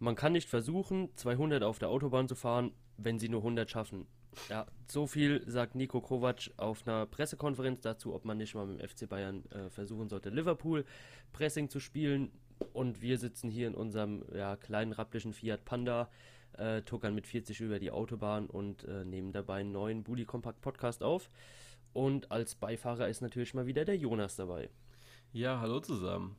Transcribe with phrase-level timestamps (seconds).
[0.00, 4.06] man kann nicht versuchen, 200 auf der Autobahn zu fahren, wenn sie nur 100 schaffen.
[4.48, 8.80] Ja, so viel sagt Nico Kovac auf einer Pressekonferenz dazu, ob man nicht mal mit
[8.80, 10.84] dem FC Bayern äh, versuchen sollte, Liverpool
[11.32, 12.32] Pressing zu spielen.
[12.72, 16.10] Und wir sitzen hier in unserem ja, kleinen rapplichen Fiat Panda,
[16.54, 20.60] äh, tuckern mit 40 über die Autobahn und äh, nehmen dabei einen neuen Bully Compact
[20.60, 21.30] Podcast auf.
[21.92, 24.70] Und als Beifahrer ist natürlich mal wieder der Jonas dabei.
[25.32, 26.36] Ja, hallo zusammen.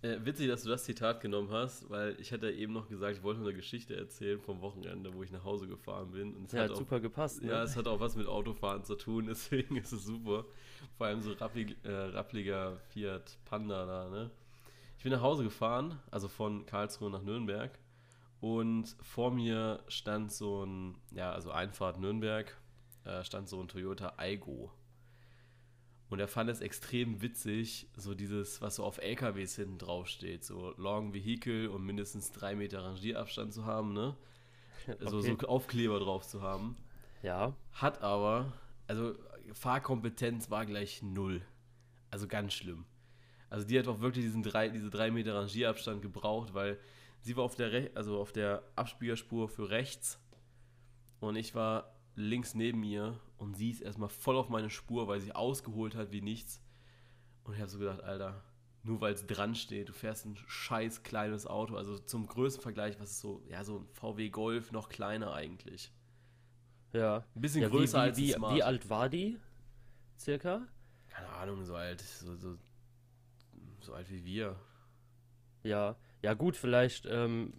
[0.00, 3.22] Äh, witzig, dass du das Zitat genommen hast, weil ich hatte eben noch gesagt, ich
[3.24, 6.36] wollte eine Geschichte erzählen vom Wochenende, wo ich nach Hause gefahren bin.
[6.36, 7.42] Und es ja, hat, auch, super gepasst.
[7.42, 7.50] Ne?
[7.50, 10.44] Ja, es hat auch was mit Autofahren zu tun, deswegen ist es super.
[10.96, 14.30] Vor allem so rapplig, äh, rappliger Fiat Panda da, ne?
[14.98, 17.76] Ich bin nach Hause gefahren, also von Karlsruhe nach Nürnberg.
[18.40, 22.56] Und vor mir stand so ein, ja, also Einfahrt Nürnberg,
[23.04, 24.70] äh, stand so ein Toyota Aigo.
[26.10, 30.42] Und er fand es extrem witzig, so dieses, was so auf LKWs hinten drauf steht,
[30.42, 34.16] so Long Vehicle und mindestens drei Meter Rangierabstand zu haben, ne?
[35.00, 35.36] Also okay.
[35.38, 36.76] so Aufkleber drauf zu haben.
[37.22, 37.54] Ja.
[37.72, 38.54] Hat aber,
[38.86, 39.14] also
[39.52, 41.42] Fahrkompetenz war gleich null.
[42.10, 42.86] Also ganz schlimm.
[43.50, 46.78] Also die hat auch wirklich diesen drei, diese drei Meter Rangierabstand gebraucht, weil
[47.20, 50.18] sie war auf der, Re also auf der Abspiegelspur für rechts
[51.20, 55.20] und ich war links neben mir und sie ist erstmal voll auf meine Spur, weil
[55.20, 56.60] sie ausgeholt hat wie nichts.
[57.44, 58.42] Und ich habe so gedacht, Alter,
[58.82, 62.98] nur weil es dran steht, du fährst ein scheiß kleines Auto, also zum größten Vergleich,
[63.00, 65.92] was ist so, ja, so ein VW Golf, noch kleiner eigentlich.
[66.92, 67.24] Ja.
[67.34, 69.38] Ein bisschen ja, größer wie, als wie, wie alt war die?
[70.18, 70.66] Circa?
[71.08, 72.56] Keine Ahnung, so alt, so, so,
[73.80, 74.56] so alt wie wir.
[75.62, 77.52] Ja, ja gut, vielleicht ähm,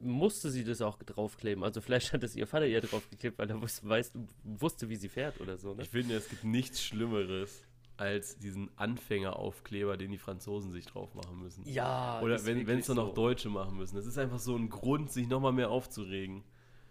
[0.00, 1.64] musste sie das auch draufkleben.
[1.64, 4.12] Also vielleicht hat es ihr Vater ihr draufgeklebt, weil er wusste, weiß,
[4.44, 5.74] wusste, wie sie fährt oder so.
[5.74, 5.82] Ne?
[5.82, 7.64] Ich finde, es gibt nichts Schlimmeres
[7.96, 11.68] als diesen Anfängeraufkleber, den die Franzosen sich drauf machen müssen.
[11.68, 12.20] Ja.
[12.20, 13.06] Oder wenn es dann so.
[13.06, 13.96] noch Deutsche machen müssen.
[13.96, 16.44] Das ist einfach so ein Grund, sich nochmal mehr aufzuregen.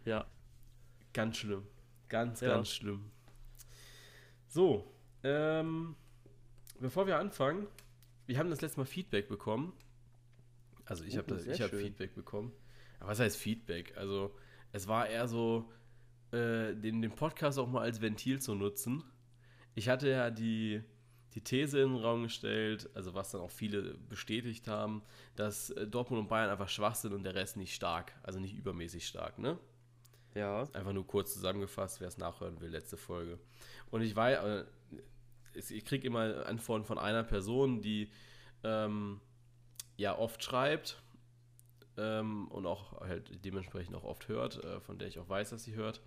[0.03, 0.25] Ja.
[1.13, 1.63] Ganz schlimm.
[2.09, 2.49] Ganz, ja.
[2.49, 3.09] ganz schlimm.
[4.47, 4.93] So,
[5.23, 5.95] ähm,
[6.79, 7.67] bevor wir anfangen,
[8.25, 9.73] wir haben das letzte Mal Feedback bekommen.
[10.85, 12.51] Also ich oh, habe hab Feedback bekommen.
[12.99, 13.95] Aber was heißt Feedback?
[13.97, 14.35] Also,
[14.71, 15.71] es war eher so,
[16.31, 19.03] äh, den, den Podcast auch mal als Ventil zu nutzen.
[19.75, 20.81] Ich hatte ja die,
[21.35, 25.03] die These in den Raum gestellt, also was dann auch viele bestätigt haben,
[25.35, 28.55] dass äh, Dortmund und Bayern einfach schwach sind und der Rest nicht stark, also nicht
[28.55, 29.57] übermäßig stark, ne?
[30.35, 30.63] Ja.
[30.73, 33.39] Einfach nur kurz zusammengefasst, wer es nachhören will, letzte Folge.
[33.89, 34.65] Und ich war, äh,
[35.53, 38.11] ich kriege immer Antworten von einer Person, die
[38.63, 39.21] ähm,
[39.95, 41.01] ja oft schreibt
[41.97, 45.63] ähm, und auch halt dementsprechend auch oft hört, äh, von der ich auch weiß, dass
[45.63, 46.01] sie hört.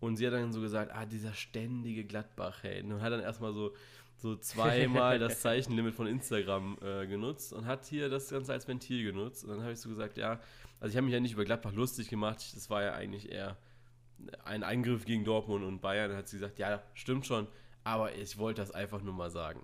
[0.00, 2.84] Und sie hat dann so gesagt, ah, dieser ständige Gladbach-Hate.
[2.84, 3.72] Und hat dann erstmal so,
[4.16, 9.04] so zweimal das Zeichenlimit von Instagram äh, genutzt und hat hier das Ganze als Ventil
[9.04, 9.44] genutzt.
[9.44, 10.40] Und dann habe ich so gesagt, ja,
[10.80, 13.56] also ich habe mich ja nicht über Gladbach lustig gemacht, das war ja eigentlich eher
[14.44, 16.10] ein Eingriff gegen Dortmund und Bayern.
[16.10, 17.46] Dann hat sie gesagt, ja, stimmt schon,
[17.84, 19.60] aber ich wollte das einfach nur mal sagen.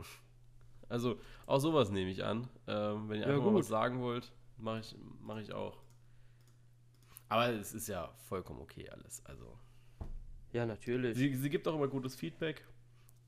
[0.88, 2.48] Also auch sowas nehme ich an.
[2.66, 3.52] Ähm, wenn ihr ja, einfach gut.
[3.52, 5.82] mal was sagen wollt, mache ich, mach ich auch.
[7.28, 9.24] Aber es ist ja vollkommen okay alles.
[9.26, 9.58] Also.
[10.52, 11.16] Ja, natürlich.
[11.16, 12.64] Sie, sie gibt auch immer gutes Feedback.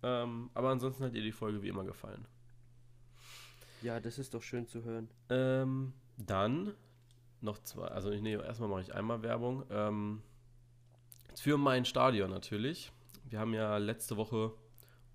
[0.02, 2.26] Ähm, aber ansonsten hat ihr die Folge wie immer gefallen.
[3.82, 5.10] Ja, das ist doch schön zu hören.
[5.28, 6.74] Ähm, dann
[7.42, 9.64] noch zwei, also ich nehme erstmal mache ich einmal Werbung.
[9.70, 10.22] Ähm,
[11.34, 12.92] für mein Stadion natürlich.
[13.24, 14.54] Wir haben ja letzte Woche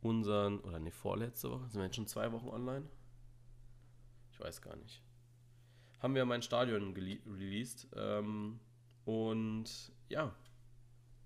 [0.01, 2.85] unseren, oder ne, vorletzte Woche, sind wir jetzt schon zwei Wochen online?
[4.31, 5.04] Ich weiß gar nicht
[5.99, 7.87] haben wir mein Stadion released.
[7.95, 8.59] Ähm,
[9.05, 10.33] und ja,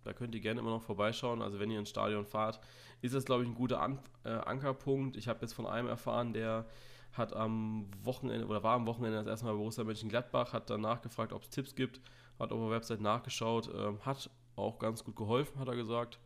[0.03, 1.41] da könnt ihr gerne immer noch vorbeischauen.
[1.41, 2.59] Also wenn ihr ins Stadion fahrt,
[3.01, 5.17] ist das, glaube ich, ein guter An äh, Ankerpunkt.
[5.17, 6.67] Ich habe jetzt von einem erfahren, der
[7.13, 10.81] hat am Wochenende oder war am Wochenende das erste Mal bei Borussia Mönchengladbach, hat dann
[10.81, 12.01] nachgefragt, ob es Tipps gibt,
[12.37, 16.19] hat auf der Website nachgeschaut, ähm, hat auch ganz gut geholfen, hat er gesagt.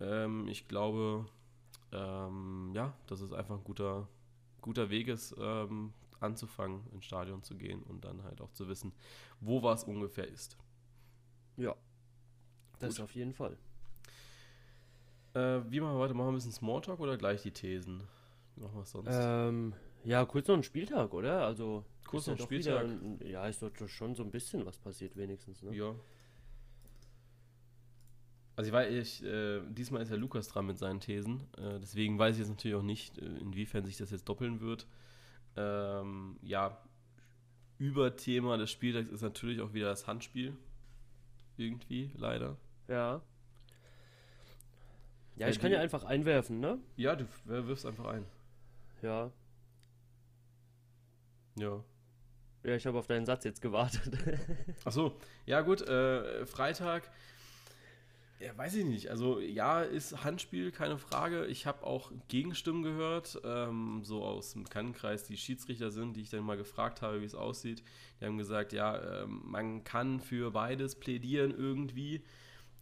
[0.00, 1.26] Ähm, ich glaube,
[1.92, 4.08] ähm, ja, dass es einfach ein guter,
[4.60, 8.92] guter Weg ist, ähm, anzufangen, ins Stadion zu gehen und dann halt auch zu wissen,
[9.40, 10.56] wo was ungefähr ist.
[11.56, 11.74] Ja,
[12.78, 13.04] das Gut.
[13.04, 13.56] auf jeden Fall.
[15.34, 16.14] Äh, wie machen wir weiter?
[16.14, 18.02] Machen wir ein bisschen Smalltalk oder gleich die Thesen?
[18.56, 19.08] Wie machen wir es sonst?
[19.12, 19.74] Ähm,
[20.04, 21.44] ja, kurz noch ein Spieltag, oder?
[21.44, 22.88] Also kurz noch ein Spieltag.
[22.88, 25.74] Wieder, ja, ist doch schon so ein bisschen was passiert wenigstens, ne?
[25.74, 25.94] Ja.
[28.56, 32.18] Also ich weiß, ich, äh, diesmal ist ja Lukas dran mit seinen Thesen, äh, deswegen
[32.18, 34.86] weiß ich jetzt natürlich auch nicht, äh, inwiefern sich das jetzt doppeln wird.
[35.60, 36.78] Ähm, ja,
[37.78, 40.56] Überthema des Spieltags ist natürlich auch wieder das Handspiel.
[41.56, 42.56] Irgendwie, leider.
[42.88, 43.20] Ja.
[45.36, 46.78] Ja, ich kann ja einfach einwerfen, ne?
[46.96, 48.26] Ja, du wirfst einfach ein.
[49.02, 49.30] Ja.
[51.56, 51.82] Ja.
[52.62, 54.18] Ja, ich habe auf deinen Satz jetzt gewartet.
[54.84, 57.10] Ach so, ja gut, äh, Freitag.
[58.40, 59.10] Ja, weiß ich nicht.
[59.10, 61.44] Also ja, ist Handspiel, keine Frage.
[61.46, 66.30] Ich habe auch Gegenstimmen gehört, ähm, so aus dem Kannenkreis, die Schiedsrichter sind, die ich
[66.30, 67.82] dann mal gefragt habe, wie es aussieht.
[68.18, 72.24] Die haben gesagt, ja, ähm, man kann für beides plädieren irgendwie.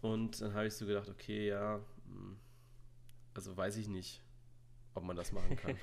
[0.00, 2.36] Und dann habe ich so gedacht, okay, ja, hm,
[3.34, 4.22] also weiß ich nicht,
[4.94, 5.76] ob man das machen kann.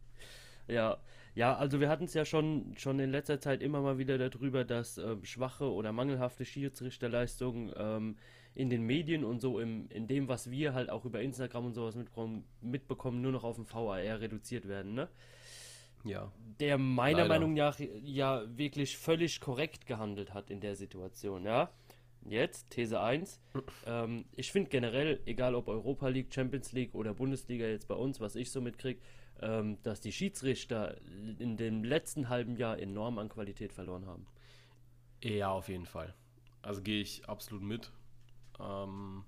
[0.68, 0.96] ja,
[1.34, 4.64] ja, also wir hatten es ja schon, schon in letzter Zeit immer mal wieder darüber,
[4.64, 8.16] dass äh, schwache oder mangelhafte Schiedsrichterleistungen ähm,
[8.54, 11.74] in den Medien und so im, in dem, was wir halt auch über Instagram und
[11.74, 15.08] sowas mitbekommen, mitbekommen nur noch auf dem VAR reduziert werden, ne?
[16.04, 16.32] Ja.
[16.58, 17.28] Der meiner Leider.
[17.28, 21.70] Meinung nach ja wirklich völlig korrekt gehandelt hat in der Situation, ja.
[22.24, 23.40] Jetzt, These 1.
[23.86, 28.20] ähm, ich finde generell, egal ob Europa League, Champions League oder Bundesliga jetzt bei uns,
[28.20, 29.00] was ich so mitkriege,
[29.40, 30.96] ähm, dass die Schiedsrichter
[31.38, 34.26] in dem letzten halben Jahr enorm an Qualität verloren haben.
[35.22, 36.14] Ja, auf jeden Fall.
[36.62, 37.90] Also gehe ich absolut mit.
[38.62, 39.24] Ähm,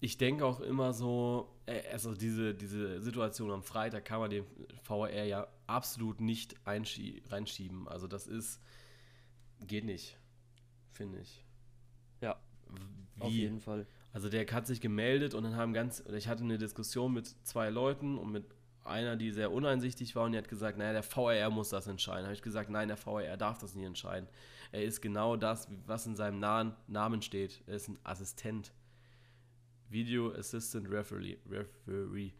[0.00, 4.44] ich denke auch immer so, äh, also diese, diese Situation am Freitag kann man den
[4.82, 7.88] VR ja absolut nicht reinschieben.
[7.88, 8.60] Also das ist,
[9.60, 10.16] geht nicht,
[10.92, 11.44] finde ich.
[12.20, 12.40] Ja,
[13.16, 13.22] Wie?
[13.22, 13.86] auf jeden Fall.
[14.12, 17.68] Also der hat sich gemeldet und dann haben ganz, ich hatte eine Diskussion mit zwei
[17.70, 18.44] Leuten und mit
[18.84, 22.24] einer, die sehr uneinsichtig war und die hat gesagt, naja, der VRR muss das entscheiden.
[22.24, 24.28] Habe ich gesagt, nein, der VRR darf das nicht entscheiden.
[24.72, 27.62] Er ist genau das, was in seinem Nahen Namen steht.
[27.66, 28.72] Er ist ein Assistent.
[29.88, 31.38] Video Assistant Referee.
[31.48, 32.32] Referee.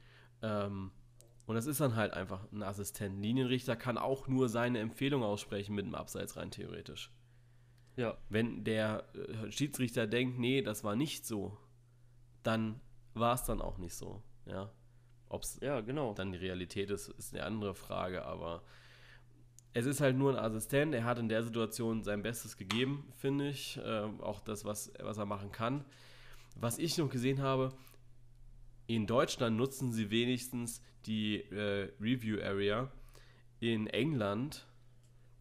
[0.43, 0.91] Ähm,
[1.47, 3.23] und das ist dann halt einfach ein Assistent.
[3.23, 7.11] Linienrichter kann auch nur seine Empfehlung aussprechen mit dem Abseits rein theoretisch.
[7.97, 8.19] Ja.
[8.29, 11.57] Wenn der äh, Schiedsrichter denkt, nee, das war nicht so,
[12.43, 12.81] dann
[13.15, 14.23] war es dann auch nicht so.
[14.45, 14.71] Ja.
[15.31, 16.15] Ob es ja, genau.
[16.15, 18.63] dann die Realität ist, ist eine andere Frage, aber
[19.79, 20.93] es ist halt nur ein Assistent.
[20.93, 23.77] Er hat in der Situation sein Bestes gegeben, finde ich.
[23.77, 25.85] Äh, auch das, was, was er machen kann.
[26.57, 27.73] Was ich noch gesehen habe,
[28.89, 32.91] in Deutschland nutzen sie wenigstens die äh, Review Area.
[33.61, 34.67] In England,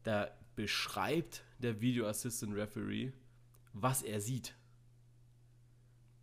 [0.03, 3.13] da beschreibt der Video Assistant Referee,
[3.73, 4.55] was er sieht.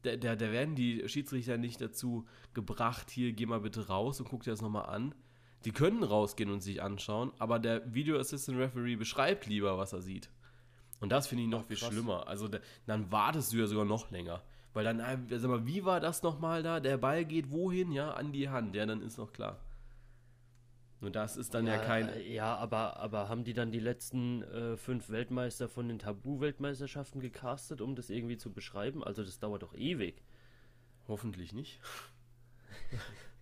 [0.02, 4.28] Da, da, da werden die Schiedsrichter nicht dazu gebracht, hier geh mal bitte raus und
[4.28, 5.16] guck dir das nochmal an
[5.64, 10.02] die können rausgehen und sich anschauen, aber der Video Assistant Referee beschreibt lieber, was er
[10.02, 10.28] sieht.
[11.00, 12.28] Und das finde ich noch Ach, viel schlimmer.
[12.28, 14.42] Also da, dann wartest du ja sogar noch länger.
[14.72, 16.80] Weil dann, äh, sag mal, wie war das nochmal da?
[16.80, 17.92] Der Ball geht wohin?
[17.92, 18.74] Ja, an die Hand.
[18.74, 19.60] Ja, dann ist noch klar.
[21.00, 22.10] Und das ist dann ja, ja kein.
[22.26, 27.80] Ja, aber, aber haben die dann die letzten äh, fünf Weltmeister von den Tabu-Weltmeisterschaften gecastet,
[27.80, 29.04] um das irgendwie zu beschreiben?
[29.04, 30.22] Also das dauert doch ewig.
[31.06, 31.80] Hoffentlich nicht.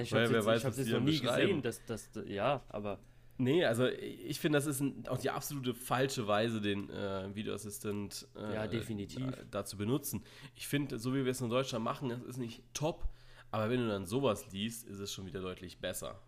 [0.00, 2.98] ich habe es jetzt, jetzt noch nie gesehen, dass das, ja, aber.
[3.36, 8.28] Nee, also ich finde, das ist ein, auch die absolute falsche Weise, den äh, Videoassistent
[8.36, 9.26] äh, ja, definitiv.
[9.50, 10.22] da zu benutzen.
[10.54, 13.08] Ich finde, so wie wir es in Deutschland machen, das ist nicht top,
[13.50, 16.20] aber wenn du dann sowas liest, ist es schon wieder deutlich besser.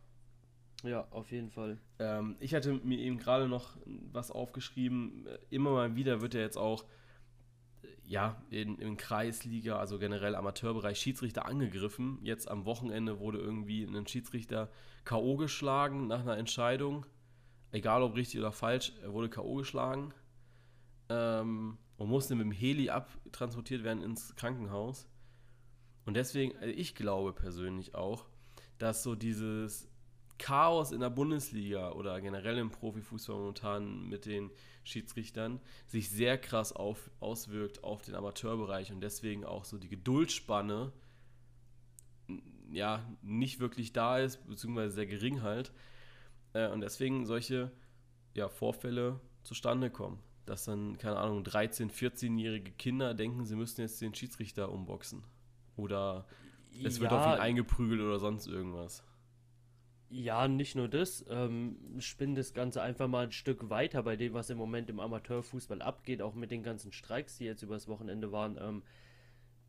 [0.83, 1.79] Ja, auf jeden Fall.
[1.99, 5.27] Ähm, ich hatte mir eben gerade noch was aufgeschrieben.
[5.51, 6.85] Immer mal wieder wird ja jetzt auch
[8.07, 12.19] ja, in, in Kreisliga, also generell Amateurbereich, Schiedsrichter angegriffen.
[12.23, 14.71] Jetzt am Wochenende wurde irgendwie ein Schiedsrichter
[15.05, 15.37] K.O.
[15.37, 17.05] geschlagen nach einer Entscheidung.
[17.73, 19.57] Egal ob richtig oder falsch, er wurde K.O.
[19.57, 20.15] geschlagen.
[21.09, 25.09] Ähm, und musste mit dem Heli abtransportiert werden ins Krankenhaus.
[26.05, 28.27] Und deswegen, also ich glaube persönlich auch,
[28.79, 29.89] dass so dieses
[30.39, 34.51] Chaos in der Bundesliga oder generell im Profifußball momentan mit den
[34.85, 40.93] Schiedsrichtern sich sehr krass auf, auswirkt auf den Amateurbereich und deswegen auch so die Geduldsspanne
[42.71, 45.73] ja nicht wirklich da ist, beziehungsweise sehr gering halt.
[46.53, 47.71] Äh, und deswegen solche
[48.35, 50.19] ja, Vorfälle zustande kommen.
[50.45, 55.25] Dass dann, keine Ahnung, 13-, 14-jährige Kinder denken, sie müssten jetzt den Schiedsrichter umboxen.
[55.77, 56.27] Oder
[56.85, 59.03] es wird ja, auf ihn eingeprügelt oder sonst irgendwas.
[60.09, 61.25] Ja, nicht nur das.
[61.29, 65.01] Ähm, spinn das Ganze einfach mal ein Stück weiter bei dem, was im Moment im
[65.01, 68.57] Amateurfußball abgeht, auch mit den ganzen Streiks, die jetzt übers Wochenende waren.
[68.61, 68.83] Ähm,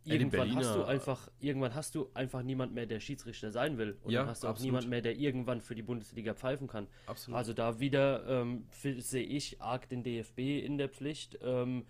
[0.03, 3.97] irgendwann hast du einfach, irgendwann hast du einfach niemand mehr, der Schiedsrichter sein will.
[4.03, 6.87] Und ja, dann hast du auch niemand mehr, der irgendwann für die Bundesliga pfeifen kann.
[7.07, 7.35] Absolut.
[7.35, 11.39] Also da wieder ähm, sehe ich arg den DFB in der Pflicht.
[11.41, 11.85] Ähm,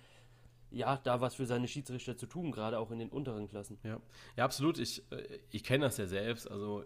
[0.72, 3.78] ja, da was für seine Schiedsrichter zu tun, gerade auch in den unteren Klassen.
[3.84, 4.00] Ja,
[4.36, 4.80] ja absolut.
[4.80, 6.50] Ich, äh, ich kenne das ja selbst.
[6.50, 6.84] Also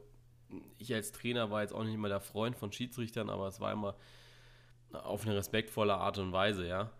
[0.77, 3.71] ich als Trainer war jetzt auch nicht immer der Freund von Schiedsrichtern, aber es war
[3.71, 3.95] immer
[4.91, 6.91] auf eine respektvolle Art und Weise, ja.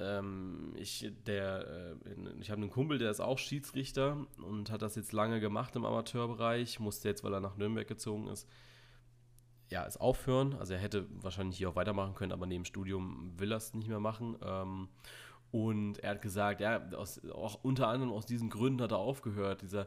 [0.00, 1.94] Ähm, ich äh,
[2.40, 5.84] ich habe einen Kumpel, der ist auch Schiedsrichter und hat das jetzt lange gemacht im
[5.84, 8.48] Amateurbereich, musste jetzt, weil er nach Nürnberg gezogen ist,
[9.70, 10.54] ja, es aufhören.
[10.54, 13.88] Also er hätte wahrscheinlich hier auch weitermachen können, aber neben Studium will er es nicht
[13.88, 14.36] mehr machen.
[14.42, 14.88] Ähm,
[15.52, 19.62] und er hat gesagt, ja, aus, auch unter anderem aus diesen Gründen hat er aufgehört,
[19.62, 19.86] dieser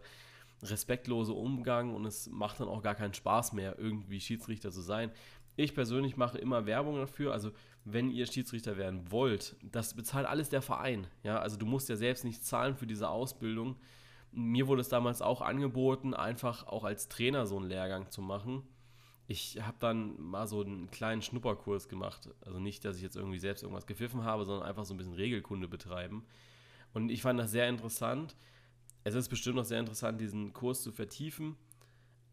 [0.63, 5.11] respektlose Umgang und es macht dann auch gar keinen Spaß mehr, irgendwie Schiedsrichter zu sein.
[5.55, 7.51] Ich persönlich mache immer Werbung dafür, also
[7.83, 11.07] wenn ihr Schiedsrichter werden wollt, das bezahlt alles der Verein.
[11.23, 13.75] Ja, also du musst ja selbst nicht zahlen für diese Ausbildung.
[14.31, 18.63] Mir wurde es damals auch angeboten, einfach auch als Trainer so einen Lehrgang zu machen.
[19.27, 22.29] Ich habe dann mal so einen kleinen Schnupperkurs gemacht.
[22.41, 25.13] Also nicht, dass ich jetzt irgendwie selbst irgendwas gepfiffen habe, sondern einfach so ein bisschen
[25.13, 26.25] Regelkunde betreiben.
[26.93, 28.35] Und ich fand das sehr interessant.
[29.07, 31.55] Es ist bestimmt noch sehr interessant, diesen Kurs zu vertiefen.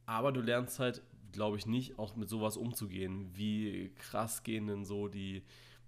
[0.07, 1.02] Aber du lernst halt
[1.35, 3.28] glaube ich, nicht, auch mit sowas umzugehen.
[3.35, 5.43] Wie krass gehen denn so die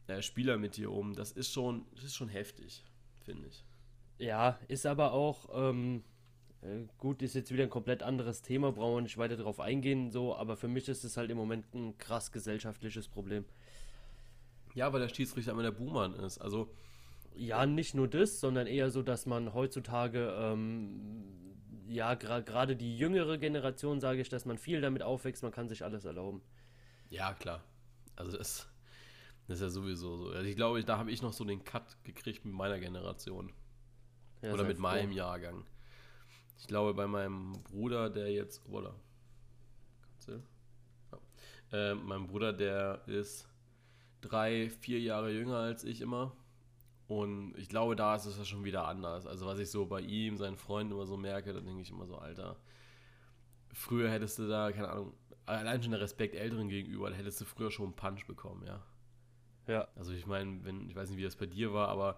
[0.08, 1.14] äh, Spieler mit dir um?
[1.14, 2.84] Das ist schon, das ist schon heftig,
[3.24, 3.64] finde ich.
[4.18, 6.02] Ja, ist aber auch, ähm,
[6.62, 10.10] äh, gut, ist jetzt wieder ein komplett anderes Thema, brauchen wir nicht weiter darauf eingehen,
[10.10, 13.44] so, aber für mich ist es halt im Moment ein krass gesellschaftliches Problem.
[14.74, 16.38] Ja, weil der Schiedsrichter immer der Buhmann ist.
[16.38, 16.68] Also.
[17.36, 21.36] Ja, nicht nur das, sondern eher so, dass man heutzutage ähm,
[21.88, 25.84] ja, gerade die jüngere Generation sage ich, dass man viel damit aufwächst, man kann sich
[25.84, 26.42] alles erlauben.
[27.10, 27.62] Ja, klar.
[28.16, 28.68] Also das,
[29.46, 30.28] das ist ja sowieso so.
[30.30, 33.52] Also ich glaube, da habe ich noch so den Cut gekriegt mit meiner Generation.
[34.42, 34.82] Ja, oder mit froh.
[34.82, 35.64] meinem Jahrgang.
[36.58, 38.66] Ich glaube, bei meinem Bruder, der jetzt.
[38.68, 38.94] Oder?
[40.26, 40.40] Ja.
[41.72, 43.48] Äh, mein Bruder, der ist
[44.20, 46.32] drei, vier Jahre jünger als ich immer.
[47.08, 49.26] Und ich glaube, da ist es ja schon wieder anders.
[49.26, 52.06] Also was ich so bei ihm, seinen Freunden immer so merke, dann denke ich immer
[52.06, 52.56] so, Alter,
[53.72, 55.12] früher hättest du da, keine Ahnung,
[55.44, 58.82] allein schon der Respekt Älteren gegenüber, da hättest du früher schon einen Punch bekommen, ja.
[59.68, 59.88] Ja.
[59.94, 62.16] Also ich meine, wenn, ich weiß nicht, wie das bei dir war, aber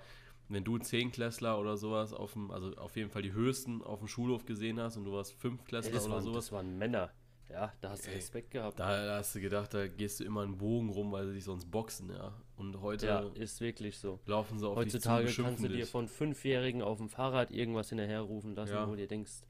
[0.48, 4.08] wenn du Zehnklässler oder sowas auf dem, also auf jeden Fall die höchsten auf dem
[4.08, 6.46] Schulhof gesehen hast und du warst Fünftklässler oder waren, sowas.
[6.46, 7.10] Das waren Männer.
[7.50, 8.78] Ja, da hast du Ey, Respekt gehabt.
[8.78, 11.44] Da, da, hast du gedacht, da gehst du immer einen Bogen rum, weil sie dich
[11.44, 12.34] sonst boxen, ja.
[12.56, 14.20] Und heute ja, ist wirklich so.
[14.26, 17.88] laufen sie auf Heutzutage dich zu, kannst du dir von Fünfjährigen auf dem Fahrrad irgendwas
[17.88, 18.86] hinterherrufen lassen, ja.
[18.86, 19.42] wo du dir denkst,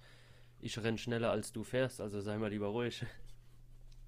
[0.60, 3.04] ich renn schneller als du fährst, also sei mal lieber ruhig.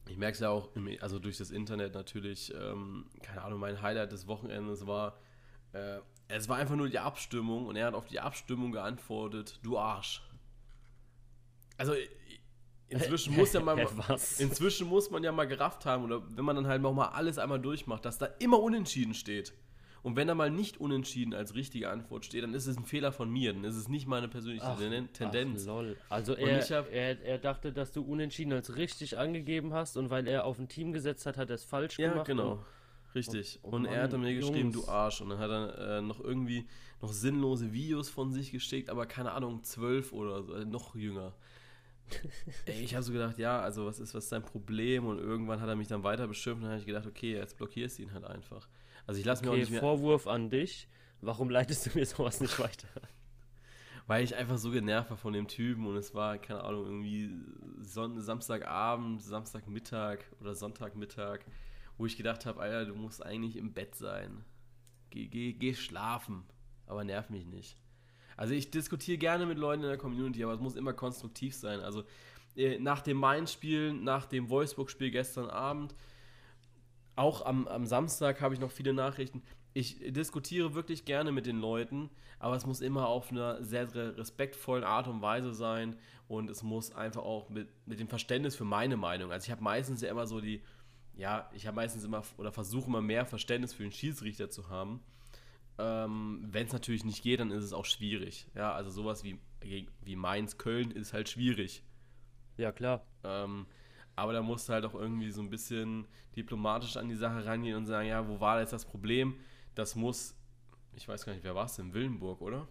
[0.08, 0.70] Ich merke es ja auch,
[1.00, 5.18] also durch das Internet natürlich, ähm, keine Ahnung, mein Highlight des Wochenendes war,
[5.72, 9.78] äh, es war einfach nur die Abstimmung und er hat auf die Abstimmung geantwortet, du
[9.78, 10.22] Arsch.
[11.76, 11.94] Also
[12.90, 13.78] Inzwischen muss ja mal,
[14.38, 17.38] inzwischen muss man ja mal gerafft haben oder wenn man dann halt noch mal alles
[17.38, 19.54] einmal durchmacht, dass da immer unentschieden steht.
[20.02, 23.12] Und wenn da mal nicht unentschieden als richtige Antwort steht, dann ist es ein Fehler
[23.12, 24.78] von mir, dann ist es nicht meine persönliche ach,
[25.12, 25.62] Tendenz.
[25.64, 25.96] Ach, lol.
[26.08, 30.26] Also er, hab, er, er, dachte, dass du unentschieden als richtig angegeben hast und weil
[30.26, 32.28] er auf ein Team gesetzt hat, hat er es falsch ja, gemacht.
[32.28, 32.64] Ja, genau.
[33.14, 33.58] Richtig.
[33.62, 34.86] Oh, oh und Mann, er hat mir geschrieben, Jungs.
[34.86, 35.20] du Arsch.
[35.20, 36.66] Und dann hat er äh, noch irgendwie
[37.02, 41.34] noch sinnlose Videos von sich geschickt, aber keine Ahnung, zwölf oder so, äh, noch jünger.
[42.66, 45.06] Ich habe so gedacht, ja, also was ist, was ist dein Problem?
[45.06, 47.56] Und irgendwann hat er mich dann weiter beschimpft und dann habe ich gedacht, okay, jetzt
[47.56, 48.68] blockierst du ihn halt einfach.
[49.06, 49.80] Also ich lasse okay, mir auch nicht mehr...
[49.80, 50.88] Vorwurf an dich,
[51.20, 52.88] warum leitest du mir sowas nicht weiter?
[54.06, 57.30] Weil ich einfach so genervt war von dem Typen und es war, keine Ahnung, irgendwie
[57.80, 61.40] Son Samstagabend, Samstagmittag oder Sonntagmittag,
[61.96, 64.44] wo ich gedacht habe, Alter, du musst eigentlich im Bett sein.
[65.10, 66.44] Geh, geh, geh schlafen,
[66.86, 67.76] aber nerv mich nicht.
[68.40, 71.80] Also ich diskutiere gerne mit Leuten in der Community, aber es muss immer konstruktiv sein.
[71.80, 72.04] Also
[72.56, 75.94] äh, nach dem Main-Spiel, nach dem Wolfsburg-Spiel gestern Abend,
[77.16, 79.42] auch am, am Samstag habe ich noch viele Nachrichten.
[79.74, 84.84] Ich diskutiere wirklich gerne mit den Leuten, aber es muss immer auf einer sehr, respektvollen
[84.84, 88.96] Art und Weise sein und es muss einfach auch mit, mit dem Verständnis für meine
[88.96, 89.32] Meinung.
[89.32, 90.62] Also ich habe meistens ja immer so die,
[91.14, 95.02] ja, ich habe meistens immer oder versuche immer mehr Verständnis für den Schiedsrichter zu haben.
[95.80, 98.46] Ähm, Wenn es natürlich nicht geht, dann ist es auch schwierig.
[98.54, 101.82] Ja, also sowas wie, wie Mainz, Köln ist halt schwierig.
[102.58, 103.06] Ja, klar.
[103.24, 103.66] Ähm,
[104.16, 106.06] aber da musst du halt auch irgendwie so ein bisschen
[106.36, 109.38] diplomatisch an die Sache rangehen und sagen, ja, wo war jetzt das Problem?
[109.74, 110.36] Das muss,
[110.92, 111.94] ich weiß gar nicht, wer war es denn?
[111.94, 112.68] Willenburg, oder?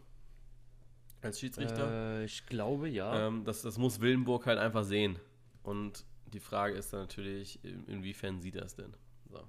[1.21, 2.19] Als Schiedsrichter?
[2.19, 3.27] Äh, ich glaube, ja.
[3.27, 5.17] Ähm, das, das muss Willenburg halt einfach sehen.
[5.63, 8.93] Und die Frage ist dann natürlich, inwiefern sieht das denn?
[9.29, 9.43] So.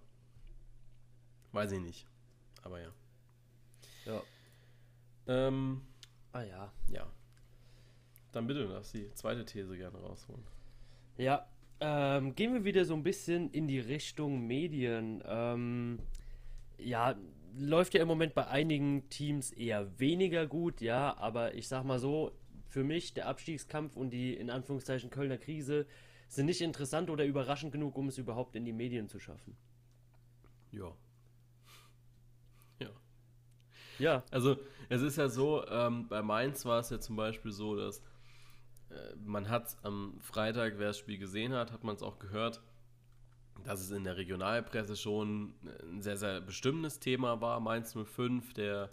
[1.52, 2.06] Weiß ich nicht.
[2.62, 2.90] Aber ja.
[4.07, 4.23] Ja.
[5.26, 5.83] Ähm,
[6.33, 6.73] ah ja.
[6.88, 7.07] Ja.
[8.33, 10.45] Dann bitte, darfst die zweite These gerne rausholen.
[11.16, 11.47] Ja,
[11.80, 15.23] ähm, gehen wir wieder so ein bisschen in die Richtung Medien.
[15.26, 16.00] Ähm,
[16.78, 17.16] ja,
[17.59, 21.99] läuft ja im Moment bei einigen Teams eher weniger gut, ja, aber ich sag mal
[21.99, 22.33] so,
[22.69, 25.87] für mich der Abstiegskampf und die in Anführungszeichen Kölner Krise
[26.28, 29.57] sind nicht interessant oder überraschend genug, um es überhaupt in die Medien zu schaffen.
[30.71, 30.95] Ja,
[34.00, 34.25] ja.
[34.30, 34.57] Also
[34.88, 37.99] es ist ja so, ähm, bei Mainz war es ja zum Beispiel so, dass
[38.90, 42.61] äh, man hat am Freitag, wer das Spiel gesehen hat, hat man es auch gehört,
[43.64, 47.61] dass es in der Regionalpresse schon ein sehr, sehr bestimmendes Thema war.
[47.61, 48.90] Mainz 05, der,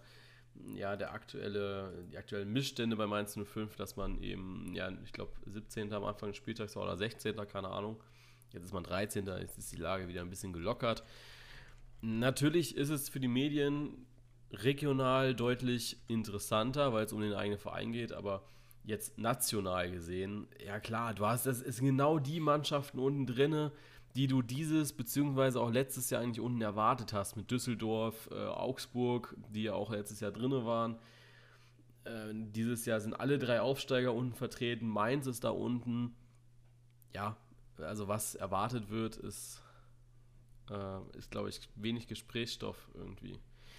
[0.75, 5.31] ja, der aktuelle, die aktuellen Missstände bei Mainz 05, dass man eben, ja, ich glaube,
[5.45, 5.93] 17.
[5.93, 7.35] am Anfang des Spieltags war oder 16.
[7.47, 8.01] keine Ahnung.
[8.53, 9.25] Jetzt ist man 13.
[9.39, 11.03] Jetzt ist die Lage wieder ein bisschen gelockert.
[12.01, 14.06] Natürlich ist es für die Medien
[14.51, 18.43] regional deutlich interessanter, weil es um den eigenen Verein geht, aber
[18.83, 23.71] jetzt national gesehen, ja klar, du hast, das ist genau die Mannschaften unten drinne,
[24.15, 29.35] die du dieses beziehungsweise auch letztes Jahr eigentlich unten erwartet hast mit Düsseldorf, äh, Augsburg,
[29.49, 30.97] die ja auch letztes Jahr drinne waren.
[32.05, 36.15] Äh, dieses Jahr sind alle drei Aufsteiger unten vertreten, Mainz ist da unten.
[37.13, 37.35] Ja,
[37.77, 39.61] also was erwartet wird, ist,
[40.71, 43.37] äh, ist glaube ich, wenig Gesprächsstoff irgendwie.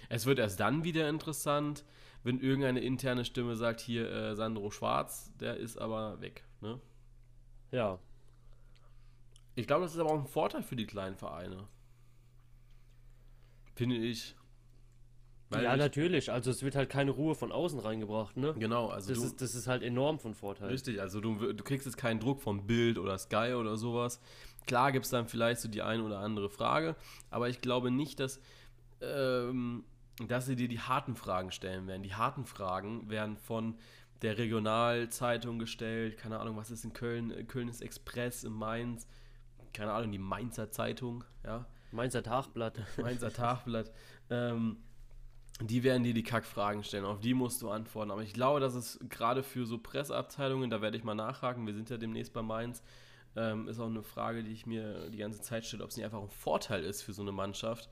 [0.09, 1.85] Es wird erst dann wieder interessant,
[2.23, 6.43] wenn irgendeine interne Stimme sagt, hier äh, Sandro Schwarz, der ist aber weg.
[6.61, 6.79] Ne?
[7.71, 7.99] Ja.
[9.55, 11.67] Ich glaube, das ist aber auch ein Vorteil für die kleinen Vereine.
[13.75, 14.35] Finde ich.
[15.49, 16.31] Weil ja, ich, natürlich.
[16.31, 18.53] Also es wird halt keine Ruhe von außen reingebracht, ne?
[18.59, 20.69] Genau, also das, du, ist, das ist halt enorm von Vorteil.
[20.69, 24.19] Richtig, also du, du kriegst jetzt keinen Druck vom Bild oder Sky oder sowas.
[24.67, 26.95] Klar gibt es dann vielleicht so die eine oder andere Frage,
[27.31, 28.39] aber ich glaube nicht, dass
[29.01, 29.83] ähm,
[30.27, 32.03] dass sie dir die harten Fragen stellen werden.
[32.03, 33.77] Die harten Fragen werden von
[34.21, 39.07] der Regionalzeitung gestellt, keine Ahnung, was ist in Köln, Köln ist Express, in Mainz,
[39.73, 41.65] keine Ahnung, die Mainzer Zeitung, ja.
[41.91, 42.79] Mainzer Tagblatt.
[42.97, 43.91] Mainzer Tagblatt.
[44.29, 44.77] Ähm,
[45.61, 48.11] die werden dir die Kackfragen stellen, auf die musst du antworten.
[48.11, 51.73] Aber ich glaube, dass es gerade für so Presseabteilungen, da werde ich mal nachhaken, wir
[51.73, 52.83] sind ja demnächst bei Mainz,
[53.35, 56.05] ähm, ist auch eine Frage, die ich mir die ganze Zeit stelle, ob es nicht
[56.05, 57.89] einfach ein Vorteil ist für so eine Mannschaft,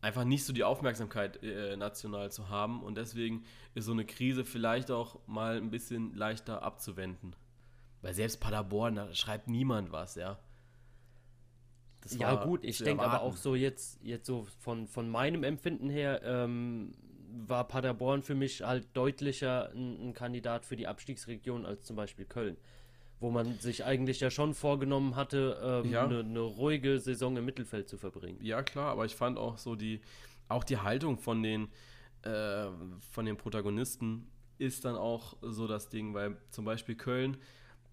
[0.00, 2.82] einfach nicht so die Aufmerksamkeit äh, national zu haben.
[2.82, 7.34] Und deswegen ist so eine Krise vielleicht auch mal ein bisschen leichter abzuwenden.
[8.02, 10.38] Weil selbst Paderborn, da schreibt niemand was, ja.
[12.10, 16.22] ja, gut, ich denke aber auch so jetzt, jetzt so von, von meinem Empfinden her,
[16.22, 16.92] ähm,
[17.30, 22.24] war Paderborn für mich halt deutlicher ein, ein Kandidat für die Abstiegsregion als zum Beispiel
[22.24, 22.56] Köln
[23.20, 26.04] wo man sich eigentlich ja schon vorgenommen hatte, ähm, ja.
[26.04, 28.38] eine, eine ruhige Saison im Mittelfeld zu verbringen.
[28.40, 30.00] Ja, klar, aber ich fand auch so die,
[30.48, 31.68] auch die Haltung von den,
[32.22, 32.66] äh,
[33.10, 37.36] von den Protagonisten ist dann auch so das Ding, weil zum Beispiel Köln,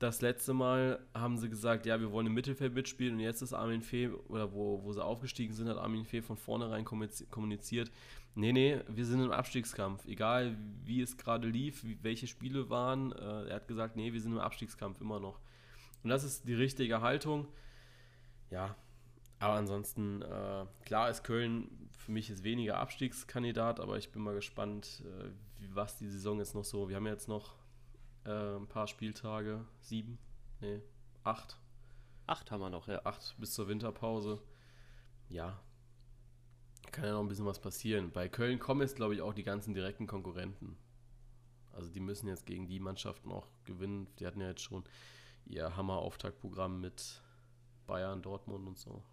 [0.05, 3.53] das letzte Mal haben sie gesagt, ja, wir wollen im Mittelfeld mitspielen und jetzt ist
[3.53, 7.91] Armin Fee, oder wo, wo sie aufgestiegen sind, hat Armin Fee von vornherein kommuniziert,
[8.35, 10.05] nee, nee, wir sind im Abstiegskampf.
[10.05, 14.33] Egal wie es gerade lief, welche Spiele waren, äh, er hat gesagt, nee, wir sind
[14.33, 15.39] im Abstiegskampf immer noch.
[16.03, 17.47] Und das ist die richtige Haltung.
[18.51, 18.75] Ja,
[19.39, 24.35] aber ansonsten, äh, klar ist Köln für mich ist weniger Abstiegskandidat, aber ich bin mal
[24.35, 25.29] gespannt, äh,
[25.73, 26.87] was die Saison jetzt noch so.
[26.87, 27.55] Wir haben jetzt noch
[28.25, 30.17] äh, ein paar Spieltage, sieben,
[30.61, 30.81] nee,
[31.23, 31.57] acht.
[32.27, 33.01] Acht haben wir noch, ja.
[33.05, 34.41] Acht bis zur Winterpause.
[35.29, 35.59] Ja,
[36.95, 38.11] kann ja noch ein bisschen was passieren.
[38.11, 40.77] Bei Köln kommen jetzt, glaube ich, auch die ganzen direkten Konkurrenten.
[41.73, 44.07] Also die müssen jetzt gegen die Mannschaften auch gewinnen.
[44.17, 44.85] Die hatten ja jetzt schon
[45.45, 47.21] ihr Hammer-Auftaktprogramm mit
[47.85, 49.03] Bayern, Dortmund und so.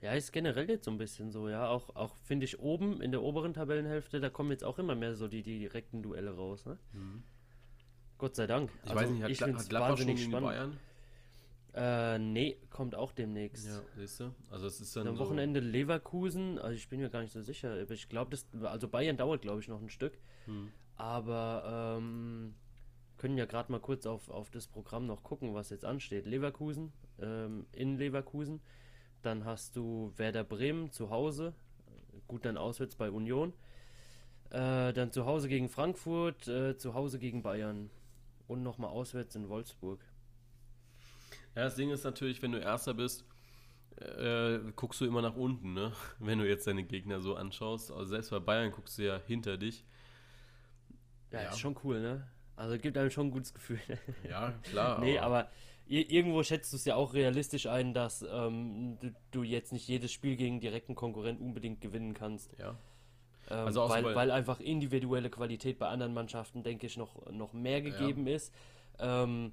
[0.00, 1.68] Ja, ist generell jetzt so ein bisschen so, ja.
[1.68, 5.14] Auch, auch finde ich oben in der oberen Tabellenhälfte, da kommen jetzt auch immer mehr
[5.14, 6.76] so die, die direkten Duelle raus, ne?
[6.92, 7.22] Mhm.
[8.18, 8.70] Gott sei Dank.
[8.84, 10.48] Ich also, weiß nicht, hat, ich hat Gladbach schon gegen spannend.
[10.48, 10.78] Bayern?
[11.74, 13.66] Äh, nee, kommt auch demnächst.
[13.66, 14.34] Ja, siehst du?
[14.50, 15.06] Also es ist dann.
[15.06, 18.30] Am so Wochenende Leverkusen, also ich bin mir gar nicht so sicher, aber ich glaube,
[18.30, 18.46] das.
[18.62, 20.18] Also Bayern dauert, glaube ich, noch ein Stück.
[20.46, 20.70] Hm.
[20.96, 22.54] Aber ähm,
[23.18, 26.24] können ja gerade mal kurz auf, auf das Programm noch gucken, was jetzt ansteht.
[26.24, 28.60] Leverkusen, ähm, in Leverkusen.
[29.20, 31.52] Dann hast du Werder Bremen zu Hause.
[32.26, 33.52] Gut, dann auswärts bei Union.
[34.50, 37.90] Äh, dann zu Hause gegen Frankfurt, äh, zu Hause gegen Bayern.
[38.46, 40.00] Und nochmal auswärts in Wolfsburg.
[41.54, 43.24] Ja, das Ding ist natürlich, wenn du Erster bist,
[43.96, 45.92] äh, guckst du immer nach unten, ne?
[46.18, 47.90] Wenn du jetzt deine Gegner so anschaust.
[47.90, 49.84] Also selbst bei Bayern guckst du ja hinter dich.
[51.32, 51.48] Ja, ja.
[51.50, 52.28] ist schon cool, ne?
[52.56, 53.80] Also gibt einem schon ein gutes Gefühl.
[54.28, 55.00] Ja, klar.
[55.00, 55.50] nee, aber, aber
[55.86, 60.12] irgendwo schätzt du es ja auch realistisch ein, dass ähm, du, du, jetzt nicht jedes
[60.12, 62.56] Spiel gegen direkten Konkurrent unbedingt gewinnen kannst.
[62.58, 62.76] Ja.
[63.48, 67.82] Ähm, also weil, weil einfach individuelle Qualität bei anderen Mannschaften, denke ich, noch, noch mehr
[67.82, 68.36] gegeben ja.
[68.36, 68.54] ist.
[68.98, 69.52] Ähm,